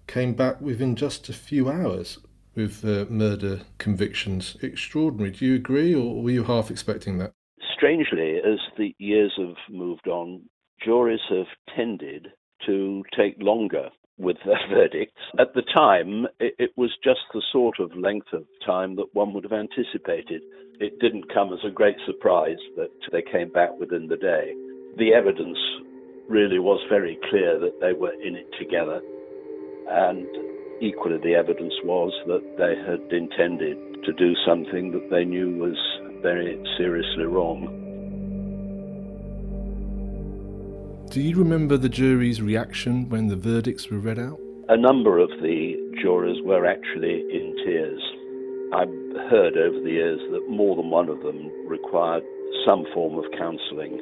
came 0.07 0.35
back 0.35 0.61
within 0.61 0.97
just 0.97 1.29
a 1.29 1.33
few 1.33 1.69
hours 1.69 2.19
with 2.55 2.85
uh, 2.85 3.05
murder 3.09 3.61
convictions. 3.79 4.57
Extraordinary. 4.63 5.31
Do 5.31 5.45
you 5.45 5.55
agree, 5.55 5.95
or 5.95 6.23
were 6.23 6.31
you 6.31 6.45
half 6.45 6.71
expecting 6.71 7.19
that? 7.19 7.33
Strangely, 7.77 8.39
as 8.39 8.59
the 8.79 8.95
years 8.99 9.33
have 9.39 9.57
moved 9.71 10.09
on, 10.09 10.43
juries 10.85 11.21
have 11.29 11.47
tended 11.75 12.29
to 12.67 13.03
take 13.17 13.37
longer 13.41 13.91
with 14.19 14.37
their 14.45 14.59
verdicts. 14.71 15.21
At 15.39 15.55
the 15.55 15.63
time, 15.63 16.27
it, 16.41 16.55
it, 16.59 16.71
was 16.77 16.91
just 17.05 17.21
the 17.33 17.43
sort 17.53 17.79
of 17.81 17.95
length 17.95 18.33
of 18.33 18.45
time 18.65 18.97
that 18.97 19.15
one 19.15 19.35
would 19.35 19.45
have 19.45 19.53
anticipated. 19.53 20.43
It 20.81 20.99
didn't 21.01 21.33
come 21.33 21.53
as 21.53 21.61
a 21.65 21.71
great 21.71 21.97
surprise 22.07 22.59
that 22.77 22.91
they 23.13 23.23
came 23.23 23.51
back 23.51 23.79
within 23.79 24.09
the 24.09 24.17
day. 24.17 24.55
The 24.99 25.13
evidence 25.15 25.59
really 26.29 26.59
was 26.59 26.81
very 26.89 27.19
clear 27.31 27.59
that 27.59 27.81
they 27.81 27.93
were 27.93 28.13
in 28.13 28.35
it 28.35 28.49
together, 28.59 29.01
and 29.89 30.27
equally, 30.81 31.19
the 31.19 31.35
evidence 31.35 31.75
was 31.85 32.13
that 32.27 32.43
they 32.59 32.75
had 32.77 33.13
intended 33.13 33.79
to 34.05 34.13
do 34.13 34.35
something 34.47 34.93
that 34.93 35.09
they 35.11 35.25
knew 35.25 35.57
was 35.57 35.77
very 36.27 36.61
seriously 36.77 37.23
wrong. 37.23 37.71
Do 41.13 41.21
you 41.21 41.37
remember 41.37 41.77
the 41.77 41.89
jury's 41.89 42.43
reaction 42.43 43.09
when 43.09 43.29
the 43.29 43.37
verdicts 43.37 43.89
were 43.91 44.01
read 44.01 44.19
out? 44.19 44.41
A 44.69 44.77
number 44.77 45.21
of 45.21 45.29
the 45.41 45.77
jurors 46.03 46.39
were 46.43 46.67
actually 46.67 47.21
in 47.31 47.55
tears. 47.65 48.03
I've 48.75 49.31
heard 49.31 49.57
over 49.57 49.79
the 49.79 49.93
years 50.03 50.19
that 50.33 50.51
more 50.51 50.75
than 50.75 50.91
one 50.91 51.09
of 51.09 51.23
them 51.23 51.49
required 51.69 52.25
some 52.67 52.85
form 52.93 53.17
of 53.19 53.25
counselling. 53.39 53.95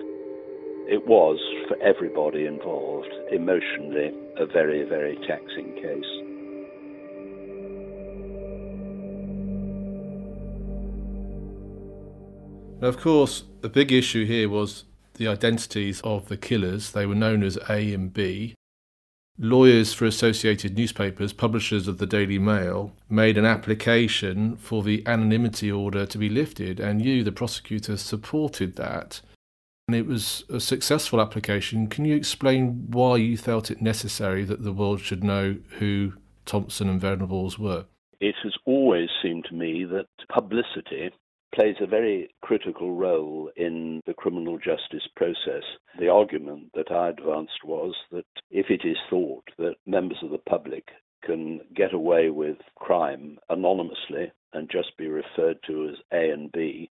It 0.88 1.06
was, 1.06 1.38
for 1.68 1.76
everybody 1.82 2.46
involved, 2.46 3.12
emotionally 3.32 4.12
a 4.38 4.46
very, 4.46 4.82
very 4.88 5.16
taxing 5.28 5.74
case. 5.74 6.23
Now, 12.80 12.88
of 12.88 12.98
course, 12.98 13.44
the 13.60 13.68
big 13.68 13.92
issue 13.92 14.26
here 14.26 14.48
was 14.48 14.84
the 15.14 15.28
identities 15.28 16.00
of 16.02 16.28
the 16.28 16.36
killers. 16.36 16.92
They 16.92 17.06
were 17.06 17.14
known 17.14 17.42
as 17.42 17.58
A 17.68 17.94
and 17.94 18.12
B. 18.12 18.54
Lawyers 19.38 19.92
for 19.92 20.04
Associated 20.04 20.76
Newspapers, 20.76 21.32
publishers 21.32 21.88
of 21.88 21.98
the 21.98 22.06
Daily 22.06 22.38
Mail, 22.38 22.92
made 23.08 23.36
an 23.36 23.44
application 23.44 24.56
for 24.56 24.82
the 24.82 25.04
anonymity 25.06 25.72
order 25.72 26.06
to 26.06 26.18
be 26.18 26.28
lifted, 26.28 26.78
and 26.78 27.02
you, 27.02 27.24
the 27.24 27.32
prosecutor, 27.32 27.96
supported 27.96 28.76
that. 28.76 29.20
And 29.88 29.96
it 29.96 30.06
was 30.06 30.44
a 30.48 30.60
successful 30.60 31.20
application. 31.20 31.88
Can 31.88 32.04
you 32.04 32.14
explain 32.14 32.86
why 32.90 33.16
you 33.16 33.36
felt 33.36 33.70
it 33.70 33.82
necessary 33.82 34.44
that 34.44 34.62
the 34.62 34.72
world 34.72 35.00
should 35.00 35.24
know 35.24 35.56
who 35.78 36.12
Thompson 36.46 36.88
and 36.88 37.00
Venables 37.00 37.58
were? 37.58 37.86
It 38.20 38.36
has 38.44 38.54
always 38.66 39.08
seemed 39.20 39.46
to 39.46 39.54
me 39.54 39.84
that 39.84 40.06
publicity 40.28 41.10
plays 41.54 41.76
a 41.80 41.86
very 41.86 42.34
critical 42.42 42.94
role 42.94 43.50
in 43.56 44.02
the 44.06 44.14
criminal 44.14 44.58
justice 44.58 45.06
process. 45.14 45.62
The 45.98 46.08
argument 46.08 46.70
that 46.74 46.90
I 46.90 47.10
advanced 47.10 47.64
was 47.64 47.94
that 48.10 48.24
if 48.50 48.66
it 48.70 48.82
is 48.84 48.96
thought 49.08 49.44
that 49.58 49.76
members 49.86 50.18
of 50.22 50.30
the 50.30 50.38
public 50.38 50.88
can 51.22 51.60
get 51.74 51.94
away 51.94 52.30
with 52.30 52.56
crime 52.76 53.38
anonymously 53.48 54.32
and 54.52 54.70
just 54.70 54.96
be 54.98 55.06
referred 55.06 55.58
to 55.66 55.88
as 55.90 55.96
A 56.12 56.30
and 56.30 56.50
B, 56.52 56.90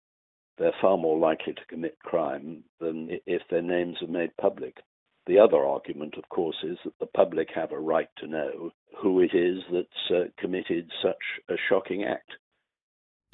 they're 0.58 0.74
far 0.80 0.97
more 0.97 1.17
likely 1.17 1.54
to 1.54 1.65
commit 1.67 1.97
crime 2.00 2.63
than 2.80 3.19
if 3.26 3.41
their 3.50 3.63
names 3.63 3.97
are 4.02 4.08
made 4.08 4.36
public. 4.39 4.78
The 5.26 5.39
other 5.39 5.65
argument, 5.65 6.15
of 6.17 6.30
course, 6.30 6.58
is 6.63 6.78
that 6.86 6.97
the 7.00 7.08
public 7.08 7.50
have 7.56 7.71
a 7.71 7.80
right 7.80 8.10
to 8.17 8.28
know 8.28 8.71
who 9.02 9.21
it 9.21 9.34
is 9.34 9.60
that's 9.71 10.12
uh, 10.12 10.30
committed 10.38 10.89
such 11.02 11.15
a 11.50 11.56
shocking 11.67 12.04
act 12.04 12.32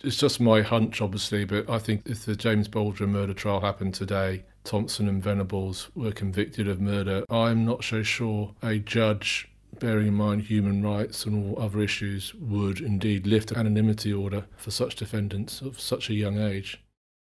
it's 0.03 0.17
just 0.17 0.39
my 0.39 0.61
hunch, 0.61 1.01
obviously, 1.01 1.45
but 1.45 1.69
I 1.69 1.79
think 1.79 2.03
if 2.05 2.25
the 2.25 2.35
James 2.35 2.67
Baldwin 2.67 3.11
murder 3.11 3.33
trial 3.33 3.61
happened 3.61 3.93
today, 3.93 4.43
Thompson 4.63 5.07
and 5.07 5.23
Venables 5.23 5.89
were 5.95 6.11
convicted 6.11 6.67
of 6.67 6.79
murder. 6.79 7.23
I'm 7.29 7.65
not 7.65 7.83
so 7.83 8.03
sure 8.03 8.53
a 8.61 8.77
judge, 8.77 9.49
bearing 9.79 10.07
in 10.07 10.13
mind 10.13 10.43
human 10.43 10.83
rights 10.83 11.25
and 11.25 11.55
all 11.55 11.63
other 11.63 11.81
issues, 11.81 12.33
would 12.35 12.79
indeed 12.79 13.25
lift 13.25 13.51
an 13.51 13.57
anonymity 13.57 14.13
order 14.13 14.45
for 14.55 14.71
such 14.71 14.95
defendants 14.95 15.61
of 15.61 15.79
such 15.79 16.09
a 16.09 16.13
young 16.13 16.37
age. 16.37 16.81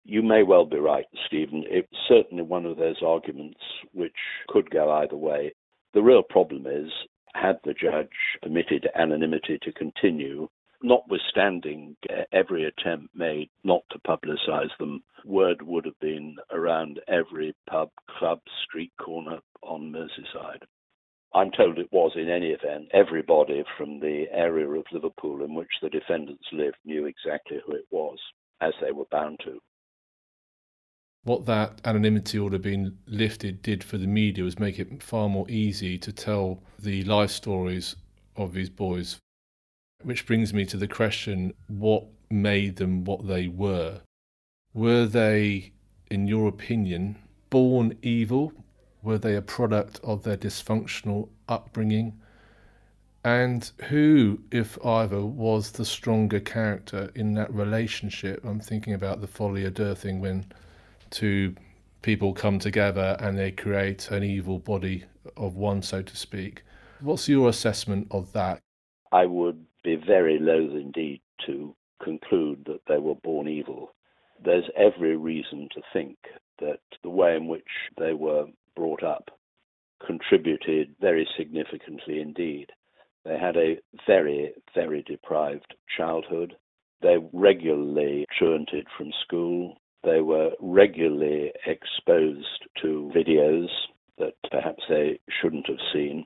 You 0.04 0.22
may 0.22 0.44
well 0.44 0.66
be 0.66 0.78
right, 0.78 1.06
Stephen. 1.26 1.64
It's 1.68 1.88
certainly 2.08 2.44
one 2.44 2.66
of 2.66 2.78
those 2.78 3.02
arguments 3.06 3.60
which 3.92 4.16
could 4.48 4.70
go 4.70 4.92
either 4.92 5.18
way. 5.18 5.54
The 5.94 6.04
real 6.04 6.24
problem 6.24 6.66
is, 6.68 6.92
had 7.36 7.60
the 7.64 7.74
judge 7.74 8.10
permitted 8.42 8.88
anonymity 8.96 9.60
to 9.64 9.72
continue, 9.72 10.48
notwithstanding 10.84 11.96
eh, 12.10 12.24
every 12.32 12.66
attempt 12.66 13.16
made 13.16 13.50
not 13.64 13.82
to 13.92 14.00
publicise 14.00 14.76
them, 14.80 15.04
word 15.26 15.62
would 15.62 15.86
have 15.86 16.00
been 16.00 16.36
around 16.52 17.00
every 17.08 17.56
pub, 17.70 17.90
club, 18.18 18.40
street 18.64 18.92
corner 19.04 19.40
on 19.64 19.92
Merseyside. 19.92 20.64
I'm 21.34 21.52
told 21.52 21.78
it 21.80 21.92
was, 21.92 22.14
in 22.16 22.30
any 22.30 22.48
event, 22.52 22.90
everybody 22.94 23.64
from 23.78 24.00
the 24.00 24.26
area 24.32 24.70
of 24.70 24.86
Liverpool 24.92 25.44
in 25.44 25.54
which 25.54 25.72
the 25.82 25.90
defendants 25.90 26.46
lived 26.54 26.78
knew 26.86 27.06
exactly 27.06 27.58
who 27.66 27.74
it 27.74 27.86
was, 27.92 28.18
as 28.62 28.74
they 28.82 28.92
were 28.92 29.06
bound 29.12 29.40
to. 29.44 29.60
what 31.26 31.46
that 31.48 31.82
anonymity 31.86 32.38
order 32.38 32.60
being 32.60 32.98
lifted 33.08 33.62
did 33.62 33.84
for 33.84 33.98
the 33.98 34.08
media 34.08 34.44
was 34.44 34.60
make 34.60 34.80
it 34.80 35.04
far 35.04 35.28
more 35.28 35.50
easy 35.50 35.98
to 35.98 36.14
tell 36.14 36.62
the 36.80 37.04
life 37.04 37.32
stories 37.32 37.96
of 38.38 38.54
these 38.54 38.70
boys. 38.70 39.18
Which 40.06 40.28
brings 40.28 40.54
me 40.54 40.66
to 40.68 40.78
the 40.78 40.88
question 40.88 41.56
what 41.68 42.06
made 42.30 42.76
them 42.76 43.06
what 43.06 43.28
they 43.28 43.48
were? 43.48 44.02
Were 44.72 45.08
they, 45.08 45.72
in 46.12 46.28
your 46.28 46.48
opinion, 46.48 47.18
born 47.50 47.98
evil? 48.04 48.54
Were 49.02 49.18
they 49.18 49.36
a 49.36 49.42
product 49.42 50.00
of 50.04 50.22
their 50.22 50.38
dysfunctional 50.38 51.30
upbringing? 51.50 52.20
And 53.24 53.72
who, 53.90 54.42
if 54.52 54.78
either, 54.86 55.26
was 55.26 55.72
the 55.72 55.86
stronger 55.86 56.40
character 56.40 57.10
in 57.16 57.34
that 57.34 57.52
relationship? 57.52 58.46
I'm 58.46 58.60
thinking 58.60 58.94
about 58.94 59.22
the 59.22 59.28
Folie 59.28 59.64
à 59.64 59.74
Deux 59.74 59.96
thing 59.96 60.22
when 60.22 60.46
two 61.10 61.56
people 62.04 62.32
come 62.32 62.60
together 62.60 63.18
and 63.20 63.40
they 63.40 63.52
create 63.52 64.12
an 64.12 64.24
evil 64.24 64.60
body 64.60 65.06
of 65.36 65.56
one, 65.56 65.82
so 65.82 66.04
to 66.04 66.16
speak. 66.16 66.62
What's 67.00 67.28
your 67.28 67.50
assessment 67.50 68.06
of 68.12 68.32
that? 68.34 68.62
I 69.12 69.26
would 69.26 69.66
be 69.86 69.96
very 69.96 70.40
loath 70.40 70.72
indeed 70.72 71.22
to 71.46 71.76
conclude 72.04 72.66
that 72.66 72.82
they 72.88 72.98
were 72.98 73.16
born 73.16 73.48
evil. 73.48 73.94
There's 74.44 74.70
every 74.76 75.16
reason 75.16 75.70
to 75.74 75.82
think 75.94 76.18
that 76.60 76.80
the 77.04 77.10
way 77.10 77.36
in 77.36 77.48
which 77.48 77.64
they 77.98 78.14
were 78.14 78.48
brought 78.76 79.04
up 79.04 79.30
contributed 80.06 80.96
very 81.00 81.28
significantly 81.38 82.20
indeed. 82.20 82.72
They 83.24 83.38
had 83.38 83.56
a 83.56 83.78
very, 84.06 84.54
very 84.74 85.04
deprived 85.04 85.74
childhood. 85.98 86.56
They 87.02 87.18
regularly 87.34 88.26
truanted 88.38 88.88
from 88.98 89.12
school. 89.24 89.78
They 90.04 90.22
were 90.22 90.52
regularly 90.60 91.52
exposed 91.66 92.68
to 92.82 93.12
videos 93.16 93.70
that 94.18 94.34
perhaps 94.52 94.84
they 94.90 95.20
shouldn't 95.42 95.68
have 95.68 95.80
seen. 95.94 96.26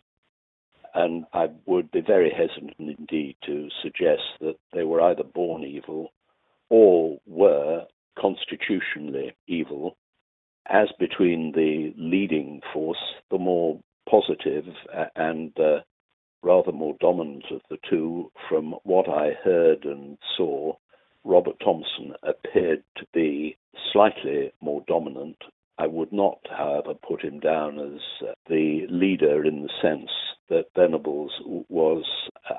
And 0.93 1.25
I 1.34 1.49
would 1.65 1.91
be 1.91 2.02
very 2.02 2.32
hesitant 2.32 2.73
indeed 2.80 3.36
to 3.45 3.69
suggest 3.82 4.23
that 4.41 4.58
they 4.73 4.84
were 4.84 5.02
either 5.02 5.23
born 5.23 5.63
evil 5.63 6.12
or 6.69 7.19
were 7.25 7.86
constitutionally 8.19 9.36
evil. 9.47 9.97
As 10.69 10.89
between 10.99 11.52
the 11.54 11.93
leading 11.97 12.62
force, 12.73 13.15
the 13.32 13.38
more 13.38 13.80
positive 14.10 14.65
and 15.15 15.58
uh, 15.60 15.80
rather 16.43 16.71
more 16.71 16.95
dominant 16.99 17.45
of 17.52 17.62
the 17.69 17.78
two, 17.89 18.32
from 18.47 18.75
what 18.84 19.10
I 19.10 19.32
heard 19.43 19.86
and 19.86 20.17
saw, 20.38 20.75
Robert 21.23 21.60
Thompson 21.63 22.13
appeared 22.23 22.84
to 22.97 23.06
be 23.13 23.58
slightly 23.91 24.52
more 24.62 24.84
dominant. 24.88 25.38
I 25.80 25.88
would 25.88 26.12
not, 26.12 26.39
however, 26.50 26.94
put 26.94 27.24
him 27.24 27.39
down 27.39 27.80
as 27.80 28.02
uh, 28.28 28.34
the 28.50 28.86
leader 28.89 29.46
in 29.46 29.63
the 29.63 29.70
sense 29.82 30.10
that 30.50 30.74
Venables 30.76 31.32
was 31.70 32.04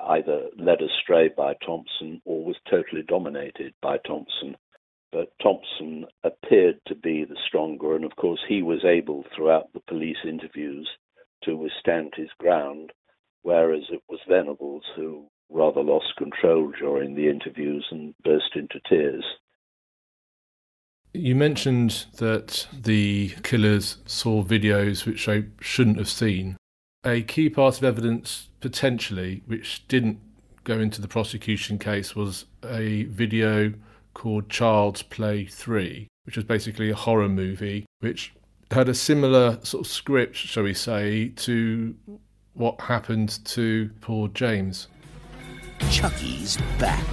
either 0.07 0.49
led 0.57 0.81
astray 0.81 1.29
by 1.29 1.53
Thompson 1.63 2.19
or 2.25 2.43
was 2.43 2.55
totally 2.67 3.03
dominated 3.03 3.75
by 3.79 3.97
Thompson. 3.99 4.57
But 5.11 5.33
Thompson 5.39 6.07
appeared 6.23 6.79
to 6.87 6.95
be 6.95 7.23
the 7.23 7.37
stronger, 7.45 7.95
and 7.95 8.05
of 8.05 8.15
course, 8.15 8.39
he 8.47 8.63
was 8.63 8.83
able 8.83 9.23
throughout 9.35 9.71
the 9.73 9.81
police 9.81 10.25
interviews 10.25 10.89
to 11.43 11.55
withstand 11.55 12.13
his 12.15 12.29
ground, 12.39 12.91
whereas 13.43 13.83
it 13.91 14.01
was 14.09 14.19
Venables 14.27 14.83
who 14.95 15.27
rather 15.51 15.83
lost 15.83 16.15
control 16.17 16.71
during 16.79 17.13
the 17.13 17.29
interviews 17.29 17.85
and 17.91 18.15
burst 18.23 18.55
into 18.55 18.79
tears. 18.89 19.25
You 21.13 21.35
mentioned 21.35 22.05
that 22.17 22.67
the 22.71 23.35
killers 23.43 23.97
saw 24.05 24.43
videos 24.43 25.05
which 25.05 25.25
they 25.25 25.45
shouldn't 25.59 25.97
have 25.97 26.07
seen. 26.07 26.55
A 27.03 27.21
key 27.21 27.49
part 27.49 27.77
of 27.77 27.83
evidence, 27.83 28.47
potentially, 28.61 29.43
which 29.45 29.85
didn't 29.89 30.19
go 30.63 30.79
into 30.79 31.01
the 31.01 31.09
prosecution 31.09 31.77
case, 31.79 32.15
was 32.15 32.45
a 32.63 33.03
video 33.05 33.73
called 34.13 34.49
Child's 34.49 35.01
Play 35.01 35.45
3, 35.45 36.07
which 36.25 36.37
was 36.37 36.45
basically 36.45 36.89
a 36.89 36.95
horror 36.95 37.29
movie 37.29 37.85
which 37.99 38.33
had 38.71 38.87
a 38.87 38.93
similar 38.93 39.59
sort 39.63 39.85
of 39.85 39.91
script, 39.91 40.35
shall 40.37 40.63
we 40.63 40.73
say, 40.73 41.29
to 41.29 41.93
what 42.53 42.79
happened 42.79 43.43
to 43.45 43.89
poor 43.99 44.29
James. 44.29 44.87
Chucky's 45.89 46.57
back. 46.79 47.05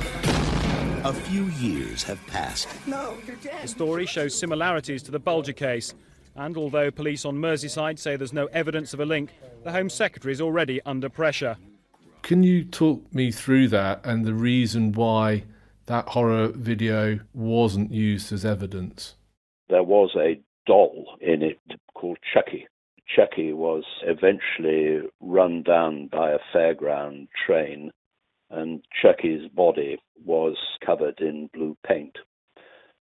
A 1.09 1.12
few 1.14 1.44
years 1.44 2.03
have 2.03 2.21
passed. 2.27 2.68
No, 2.87 3.16
you're 3.27 3.37
dead. 3.37 3.62
The 3.62 3.68
story 3.68 4.05
shows 4.05 4.38
similarities 4.38 5.03
to 5.05 5.11
the 5.11 5.18
Bulger 5.18 5.55
case. 5.55 5.94
And 6.37 6.55
although 6.59 6.90
police 6.90 7.25
on 7.25 7.35
Merseyside 7.37 7.99
say 7.99 8.16
there's 8.16 8.35
no 8.35 8.44
evidence 8.49 8.92
of 8.92 9.01
a 9.01 9.07
link, 9.07 9.31
the 9.64 9.73
Home 9.73 9.88
Secretary 9.88 10.35
is 10.35 10.42
already 10.42 10.83
under 10.85 11.09
pressure. 11.09 11.57
Can 12.21 12.42
you 12.42 12.62
talk 12.62 13.03
me 13.14 13.33
through 13.33 13.68
that 13.68 14.05
and 14.05 14.27
the 14.27 14.35
reason 14.35 14.92
why 14.92 15.44
that 15.87 16.09
horror 16.09 16.49
video 16.49 17.21
wasn't 17.33 17.90
used 17.90 18.31
as 18.31 18.44
evidence? 18.44 19.14
There 19.71 19.85
was 19.85 20.11
a 20.14 20.38
doll 20.66 21.16
in 21.23 21.40
it 21.40 21.59
called 21.94 22.18
Chucky. 22.35 22.66
Chucky 23.16 23.55
was 23.55 23.85
eventually 24.03 25.09
run 25.23 25.62
down 25.62 26.09
by 26.09 26.33
a 26.33 26.38
fairground 26.55 27.29
train 27.47 27.92
and 28.51 28.83
Chucky's 29.03 29.49
body 29.49 29.97
was 30.24 30.57
covered 30.85 31.20
in 31.20 31.50
blue 31.52 31.76
paint. 31.87 32.16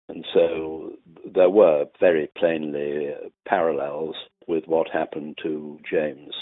And 0.07 0.25
so 0.33 0.93
there 1.33 1.49
were 1.49 1.85
very 1.99 2.29
plainly 2.37 3.13
parallels 3.47 4.15
with 4.47 4.65
what 4.67 4.87
happened 4.89 5.37
to 5.41 5.79
James. 5.89 6.33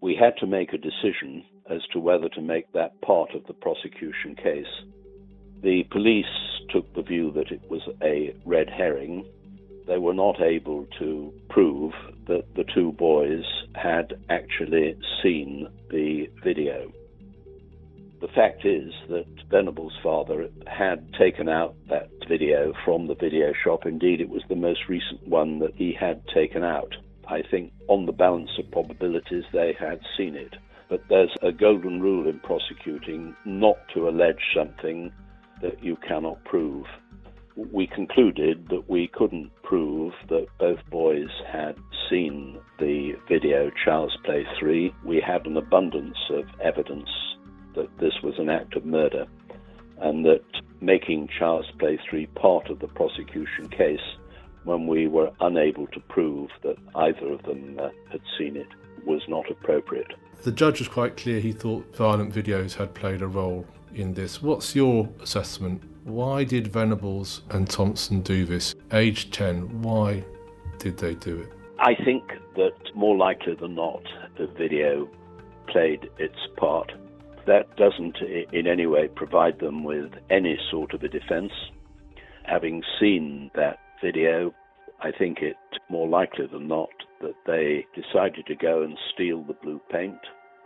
We 0.00 0.16
had 0.16 0.36
to 0.38 0.46
make 0.46 0.72
a 0.72 0.78
decision 0.78 1.44
as 1.70 1.80
to 1.92 2.00
whether 2.00 2.28
to 2.30 2.40
make 2.40 2.72
that 2.72 3.00
part 3.00 3.34
of 3.34 3.46
the 3.46 3.54
prosecution 3.54 4.34
case. 4.34 4.66
The 5.62 5.84
police 5.90 6.26
took 6.70 6.92
the 6.94 7.02
view 7.02 7.30
that 7.32 7.50
it 7.50 7.62
was 7.70 7.82
a 8.02 8.34
red 8.44 8.68
herring. 8.68 9.24
They 9.86 9.98
were 9.98 10.14
not 10.14 10.40
able 10.40 10.86
to 10.98 11.32
prove 11.48 11.92
that 12.26 12.54
the 12.54 12.64
two 12.74 12.92
boys 12.92 13.44
had 13.74 14.14
actually 14.28 14.96
seen 15.22 15.68
the 15.90 16.28
video. 16.42 16.92
The 18.24 18.32
fact 18.32 18.64
is 18.64 18.90
that 19.10 19.26
Venable's 19.50 19.98
father 20.02 20.48
had 20.66 21.12
taken 21.12 21.46
out 21.46 21.74
that 21.90 22.08
video 22.26 22.72
from 22.82 23.06
the 23.06 23.14
video 23.14 23.52
shop. 23.62 23.84
Indeed, 23.84 24.22
it 24.22 24.30
was 24.30 24.40
the 24.48 24.56
most 24.56 24.88
recent 24.88 25.28
one 25.28 25.58
that 25.58 25.74
he 25.74 25.92
had 25.92 26.26
taken 26.28 26.64
out. 26.64 26.96
I 27.28 27.42
think, 27.42 27.74
on 27.86 28.06
the 28.06 28.12
balance 28.12 28.48
of 28.58 28.70
probabilities, 28.70 29.44
they 29.52 29.76
had 29.78 30.00
seen 30.16 30.36
it. 30.36 30.56
But 30.88 31.02
there's 31.10 31.36
a 31.42 31.52
golden 31.52 32.00
rule 32.00 32.26
in 32.26 32.40
prosecuting 32.40 33.36
not 33.44 33.76
to 33.92 34.08
allege 34.08 34.40
something 34.56 35.12
that 35.60 35.84
you 35.84 35.96
cannot 35.96 36.42
prove. 36.44 36.86
We 37.56 37.86
concluded 37.86 38.68
that 38.70 38.88
we 38.88 39.06
couldn't 39.06 39.50
prove 39.62 40.14
that 40.30 40.46
both 40.58 40.80
boys 40.90 41.28
had 41.46 41.76
seen 42.08 42.58
the 42.78 43.16
video 43.28 43.70
Child's 43.84 44.16
Play 44.24 44.46
3. 44.58 44.94
We 45.04 45.20
had 45.20 45.44
an 45.44 45.58
abundance 45.58 46.16
of 46.30 46.46
evidence 46.62 47.10
that 47.74 47.88
this 47.98 48.14
was 48.22 48.34
an 48.38 48.48
act 48.48 48.76
of 48.76 48.84
murder 48.84 49.26
and 49.98 50.24
that 50.24 50.42
making 50.80 51.28
Child's 51.38 51.70
Play 51.78 51.98
3 52.08 52.26
part 52.26 52.68
of 52.70 52.80
the 52.80 52.88
prosecution 52.88 53.68
case 53.68 54.16
when 54.64 54.86
we 54.86 55.06
were 55.06 55.30
unable 55.40 55.86
to 55.88 56.00
prove 56.00 56.50
that 56.62 56.76
either 56.94 57.32
of 57.32 57.42
them 57.42 57.78
uh, 57.80 57.90
had 58.10 58.20
seen 58.38 58.56
it 58.56 58.68
was 59.06 59.22
not 59.28 59.50
appropriate. 59.50 60.12
The 60.42 60.52
judge 60.52 60.78
was 60.78 60.88
quite 60.88 61.16
clear 61.16 61.40
he 61.40 61.52
thought 61.52 61.94
violent 61.94 62.34
videos 62.34 62.74
had 62.74 62.94
played 62.94 63.22
a 63.22 63.26
role 63.26 63.66
in 63.94 64.14
this. 64.14 64.42
What's 64.42 64.74
your 64.74 65.08
assessment? 65.20 65.82
Why 66.04 66.44
did 66.44 66.68
Venables 66.68 67.42
and 67.50 67.68
Thompson 67.68 68.20
do 68.20 68.44
this? 68.44 68.74
Age 68.92 69.30
10, 69.30 69.82
why 69.82 70.24
did 70.78 70.98
they 70.98 71.14
do 71.14 71.38
it? 71.38 71.52
I 71.78 71.94
think 71.94 72.24
that 72.56 72.74
more 72.94 73.16
likely 73.16 73.54
than 73.54 73.74
not, 73.74 74.02
the 74.36 74.46
video 74.46 75.08
played 75.66 76.10
its 76.18 76.38
part 76.56 76.92
that 77.46 77.76
doesn't 77.76 78.16
in 78.52 78.66
any 78.66 78.86
way 78.86 79.08
provide 79.08 79.58
them 79.60 79.84
with 79.84 80.10
any 80.30 80.58
sort 80.70 80.94
of 80.94 81.02
a 81.02 81.08
defense. 81.08 81.52
Having 82.44 82.82
seen 83.00 83.50
that 83.54 83.78
video, 84.02 84.54
I 85.00 85.10
think 85.12 85.38
it 85.40 85.56
more 85.88 86.08
likely 86.08 86.46
than 86.46 86.68
not 86.68 86.90
that 87.20 87.34
they 87.46 87.86
decided 87.94 88.46
to 88.46 88.54
go 88.54 88.82
and 88.82 88.96
steal 89.14 89.42
the 89.42 89.54
blue 89.54 89.80
paint, 89.90 90.18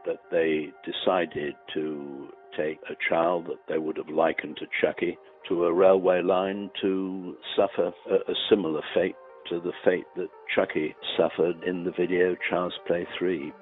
that 0.06 0.20
they 0.30 0.68
decided 0.84 1.54
to 1.74 2.28
take 2.56 2.78
a 2.90 2.96
child 3.08 3.46
that 3.46 3.60
they 3.68 3.78
would 3.78 3.96
have 3.96 4.08
likened 4.08 4.56
to 4.56 4.66
Chucky 4.80 5.16
to 5.48 5.64
a 5.64 5.72
railway 5.72 6.22
line 6.22 6.70
to 6.82 7.36
suffer 7.56 7.92
a, 8.10 8.14
a 8.14 8.34
similar 8.50 8.82
fate 8.94 9.16
to 9.48 9.60
the 9.60 9.72
fate 9.84 10.04
that 10.16 10.28
Chucky 10.54 10.94
suffered 11.16 11.62
in 11.64 11.84
the 11.84 11.92
video 11.92 12.36
Child's 12.50 12.74
Play 12.86 13.06
3. 13.18 13.52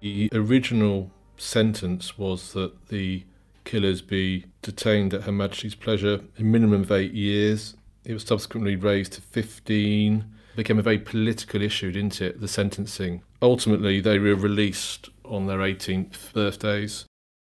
The 0.00 0.30
original 0.32 1.10
sentence 1.36 2.16
was 2.16 2.54
that 2.54 2.88
the 2.88 3.24
killers 3.64 4.00
be 4.00 4.46
detained 4.62 5.12
at 5.12 5.22
Her 5.24 5.32
Majesty's 5.32 5.74
pleasure 5.74 6.20
a 6.38 6.42
minimum 6.42 6.82
of 6.82 6.92
eight 6.92 7.12
years. 7.12 7.76
It 8.04 8.14
was 8.14 8.24
subsequently 8.24 8.76
raised 8.76 9.12
to 9.14 9.20
15. 9.20 10.24
It 10.52 10.56
became 10.56 10.78
a 10.78 10.82
very 10.82 10.98
political 10.98 11.60
issue, 11.60 11.92
didn't 11.92 12.22
it? 12.22 12.40
The 12.40 12.48
sentencing. 12.48 13.22
Ultimately, 13.42 14.00
they 14.00 14.18
were 14.18 14.34
released 14.34 15.10
on 15.22 15.46
their 15.46 15.58
18th 15.58 16.32
birthdays 16.32 17.04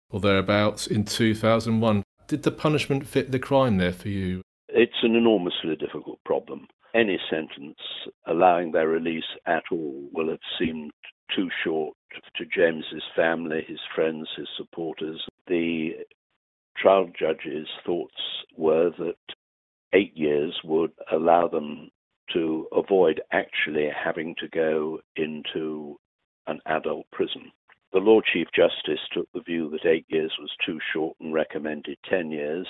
or 0.10 0.20
thereabouts 0.20 0.88
in 0.88 1.06
2001. 1.06 2.04
Did 2.28 2.42
the 2.42 2.52
punishment 2.52 3.06
fit 3.06 3.32
the 3.32 3.40
crime 3.40 3.78
there 3.78 3.94
for 3.94 4.10
you? 4.10 4.42
It's 4.68 5.04
an 5.04 5.16
enormously 5.16 5.76
difficult 5.76 6.20
problem. 6.26 6.68
Any 6.96 7.20
sentence 7.30 7.78
allowing 8.26 8.72
their 8.72 8.88
release 8.88 9.24
at 9.46 9.64
all 9.72 10.10
will 10.12 10.30
have 10.30 10.40
seemed 10.60 10.92
too 11.36 11.50
short 11.64 11.96
to 12.38 12.46
James's 12.46 13.04
family, 13.16 13.64
his 13.68 13.80
friends, 13.94 14.28
his 14.36 14.48
supporters. 14.58 15.22
The 15.48 15.92
trial 16.78 17.10
judge's 17.18 17.68
thoughts 17.86 18.22
were 18.58 18.92
that 18.98 19.16
eight 19.94 20.16
years 20.16 20.60
would 20.64 20.92
allow 21.12 21.48
them 21.48 21.92
to 22.34 22.68
avoid 22.72 23.22
actually 23.32 23.90
having 23.90 24.36
to 24.40 24.48
go 24.48 25.00
into 25.16 26.00
an 26.48 26.60
adult 26.66 27.06
prison. 27.12 27.52
The 27.94 28.00
Lord 28.00 28.24
Chief 28.32 28.48
Justice 28.56 29.02
took 29.12 29.28
the 29.34 29.42
view 29.42 29.70
that 29.72 29.86
eight 29.86 30.06
years 30.08 30.32
was 30.40 30.52
too 30.66 30.80
short 30.94 31.18
and 31.20 31.34
recommended 31.34 31.98
10 32.10 32.32
years. 32.32 32.68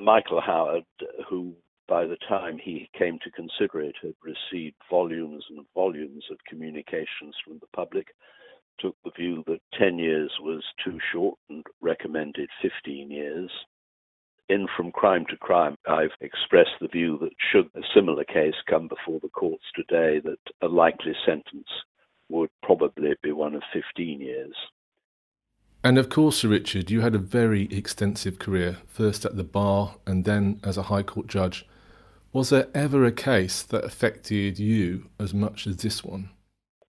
Michael 0.00 0.40
Howard, 0.40 0.84
who 1.28 1.54
by 1.88 2.04
the 2.04 2.18
time 2.28 2.58
he 2.58 2.88
came 2.96 3.18
to 3.24 3.30
consider 3.30 3.80
it 3.80 3.96
had 4.02 4.14
received 4.22 4.76
volumes 4.88 5.44
and 5.50 5.66
volumes 5.74 6.24
of 6.30 6.38
communications 6.48 7.34
from 7.44 7.58
the 7.58 7.66
public, 7.74 8.08
took 8.78 8.96
the 9.04 9.10
view 9.16 9.42
that 9.46 9.60
10 9.78 9.98
years 9.98 10.30
was 10.40 10.62
too 10.84 10.98
short 11.12 11.38
and 11.48 11.64
recommended 11.80 12.48
15 12.62 13.10
years. 13.10 13.50
In 14.48 14.66
From 14.76 14.92
Crime 14.92 15.26
to 15.30 15.36
Crime, 15.36 15.76
I've 15.88 16.14
expressed 16.20 16.78
the 16.80 16.88
view 16.88 17.18
that 17.20 17.32
should 17.50 17.66
a 17.74 17.86
similar 17.94 18.24
case 18.24 18.54
come 18.68 18.88
before 18.88 19.18
the 19.20 19.28
courts 19.28 19.64
today, 19.74 20.20
that 20.24 20.38
a 20.62 20.68
likely 20.68 21.14
sentence 21.24 21.68
would 22.28 22.50
probably 22.62 23.14
be 23.22 23.32
one 23.32 23.54
of 23.54 23.62
15 23.72 24.20
years. 24.20 24.54
And 25.82 25.98
of 25.98 26.08
course, 26.08 26.38
Sir 26.38 26.48
Richard, 26.48 26.90
you 26.90 27.00
had 27.00 27.14
a 27.14 27.18
very 27.18 27.64
extensive 27.70 28.38
career, 28.38 28.78
first 28.86 29.24
at 29.24 29.36
the 29.36 29.44
bar 29.44 29.96
and 30.06 30.24
then 30.24 30.60
as 30.64 30.76
a 30.76 30.84
High 30.84 31.02
Court 31.02 31.26
judge. 31.26 31.66
Was 32.32 32.50
there 32.50 32.68
ever 32.74 33.04
a 33.04 33.12
case 33.12 33.62
that 33.62 33.84
affected 33.84 34.58
you 34.58 35.08
as 35.18 35.32
much 35.32 35.66
as 35.66 35.76
this 35.78 36.04
one? 36.04 36.30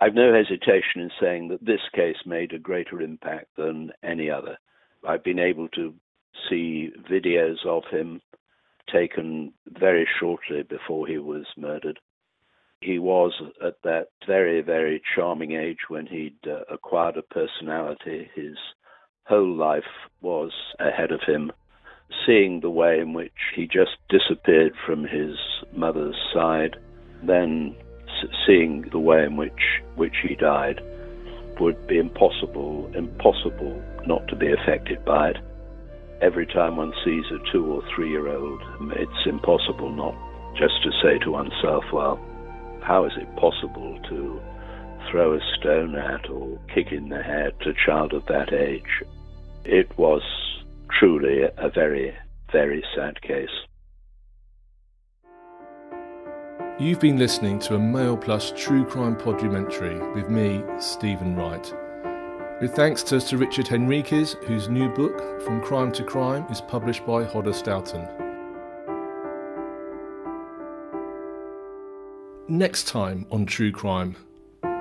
I've 0.06 0.14
no 0.14 0.32
hesitation 0.36 1.02
in 1.02 1.10
saying 1.20 1.48
that 1.48 1.66
this 1.66 1.82
case 1.96 2.18
made 2.28 2.54
a 2.54 2.60
greater 2.60 3.02
impact 3.02 3.48
than 3.58 3.92
any 4.04 4.30
other. 4.30 4.60
I've 5.04 5.24
been 5.24 5.40
able 5.40 5.68
to 5.70 5.96
see 6.48 6.92
videos 7.12 7.66
of 7.66 7.86
him 7.90 8.22
taken 8.94 9.52
very 9.68 10.08
shortly 10.20 10.62
before 10.62 11.08
he 11.08 11.18
was 11.18 11.48
murdered. 11.58 12.00
He 12.82 13.00
was 13.00 13.34
at 13.66 13.82
that 13.84 14.10
very, 14.28 14.62
very 14.62 15.02
charming 15.16 15.54
age 15.54 15.80
when 15.88 16.06
he'd 16.06 16.38
uh, 16.48 16.60
acquired 16.72 17.18
a 17.18 17.24
personality. 17.24 18.30
His 18.36 18.58
whole 19.24 19.56
life 19.56 19.84
was 20.22 20.52
ahead 20.80 21.12
of 21.12 21.22
him. 21.26 21.52
Seeing 22.28 22.60
the 22.60 22.70
way 22.70 23.00
in 23.00 23.14
which 23.14 23.34
he 23.56 23.66
just 23.66 23.98
disappeared 24.08 24.74
from 24.86 25.04
his 25.04 25.36
mother's 25.76 26.16
side, 26.32 26.76
then 27.24 27.76
seeing 28.46 28.82
the 28.92 29.00
way 29.00 29.24
in 29.24 29.38
which 29.38 29.82
which 29.96 30.16
he 30.28 30.36
died 30.36 30.82
would 31.60 31.88
be 31.88 31.98
impossible, 31.98 32.92
impossible 32.94 33.82
not 34.06 34.28
to 34.28 34.36
be 34.36 34.52
affected 34.52 35.04
by 35.06 35.30
it. 35.30 35.38
Every 36.22 36.46
time 36.46 36.78
one 36.78 36.94
sees 37.04 37.26
a 37.32 37.52
two 37.52 37.66
or 37.66 37.84
three 37.94 38.10
year 38.10 38.28
old, 38.28 38.62
it's 38.96 39.26
impossible 39.26 39.92
not 39.92 40.16
just 40.58 40.82
to 40.84 40.92
say 41.04 41.20
to 41.20 41.32
oneself, 41.32 41.84
well, 41.92 42.20
how 42.82 43.06
is 43.06 43.14
it 43.18 43.36
possible 43.36 44.00
to 44.10 44.42
throw 45.10 45.34
a 45.34 45.40
stone 45.58 45.96
at 45.96 46.30
or 46.30 46.58
kick 46.74 46.92
in 46.92 47.10
the 47.10 47.22
head 47.22 47.54
a 47.66 47.74
child 47.86 48.14
of 48.14 48.26
that 48.28 48.54
age? 48.54 49.04
It 49.66 49.98
was 49.98 50.22
truly 51.00 51.44
a 51.44 51.70
very, 51.70 52.16
very 52.52 52.84
sad 52.96 53.22
case. 53.22 53.50
You've 56.78 57.00
been 57.00 57.18
listening 57.18 57.60
to 57.60 57.76
a 57.76 57.80
Mail 57.80 58.18
Plus 58.18 58.52
True 58.54 58.84
Crime 58.84 59.16
Podumentary 59.16 59.98
with 60.12 60.30
me, 60.30 60.62
Stephen 60.78 61.34
Wright. 61.34 61.74
With 62.60 62.76
thanks 62.76 63.02
to 63.04 63.22
Sir 63.22 63.38
Richard 63.38 63.66
Henriques, 63.66 64.36
whose 64.44 64.68
new 64.68 64.90
book, 64.90 65.42
From 65.44 65.62
Crime 65.62 65.94
to 65.94 66.04
Crime, 66.04 66.46
is 66.52 66.60
published 66.60 67.06
by 67.06 67.24
Hodder 67.24 67.54
Stoughton. 67.54 68.06
Next 72.50 72.90
time 72.90 73.26
on 73.32 73.46
True 73.46 73.72
Crime, 73.72 74.18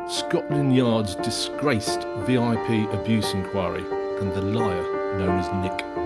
Scotland 0.09 0.75
Yard's 0.75 1.15
disgraced 1.15 2.09
VIP 2.27 2.93
abuse 2.93 3.33
inquiry 3.35 3.85
and 4.19 4.33
the 4.33 4.43
liar 4.43 5.17
known 5.17 5.39
as 5.39 5.49
Nick. 5.63 6.04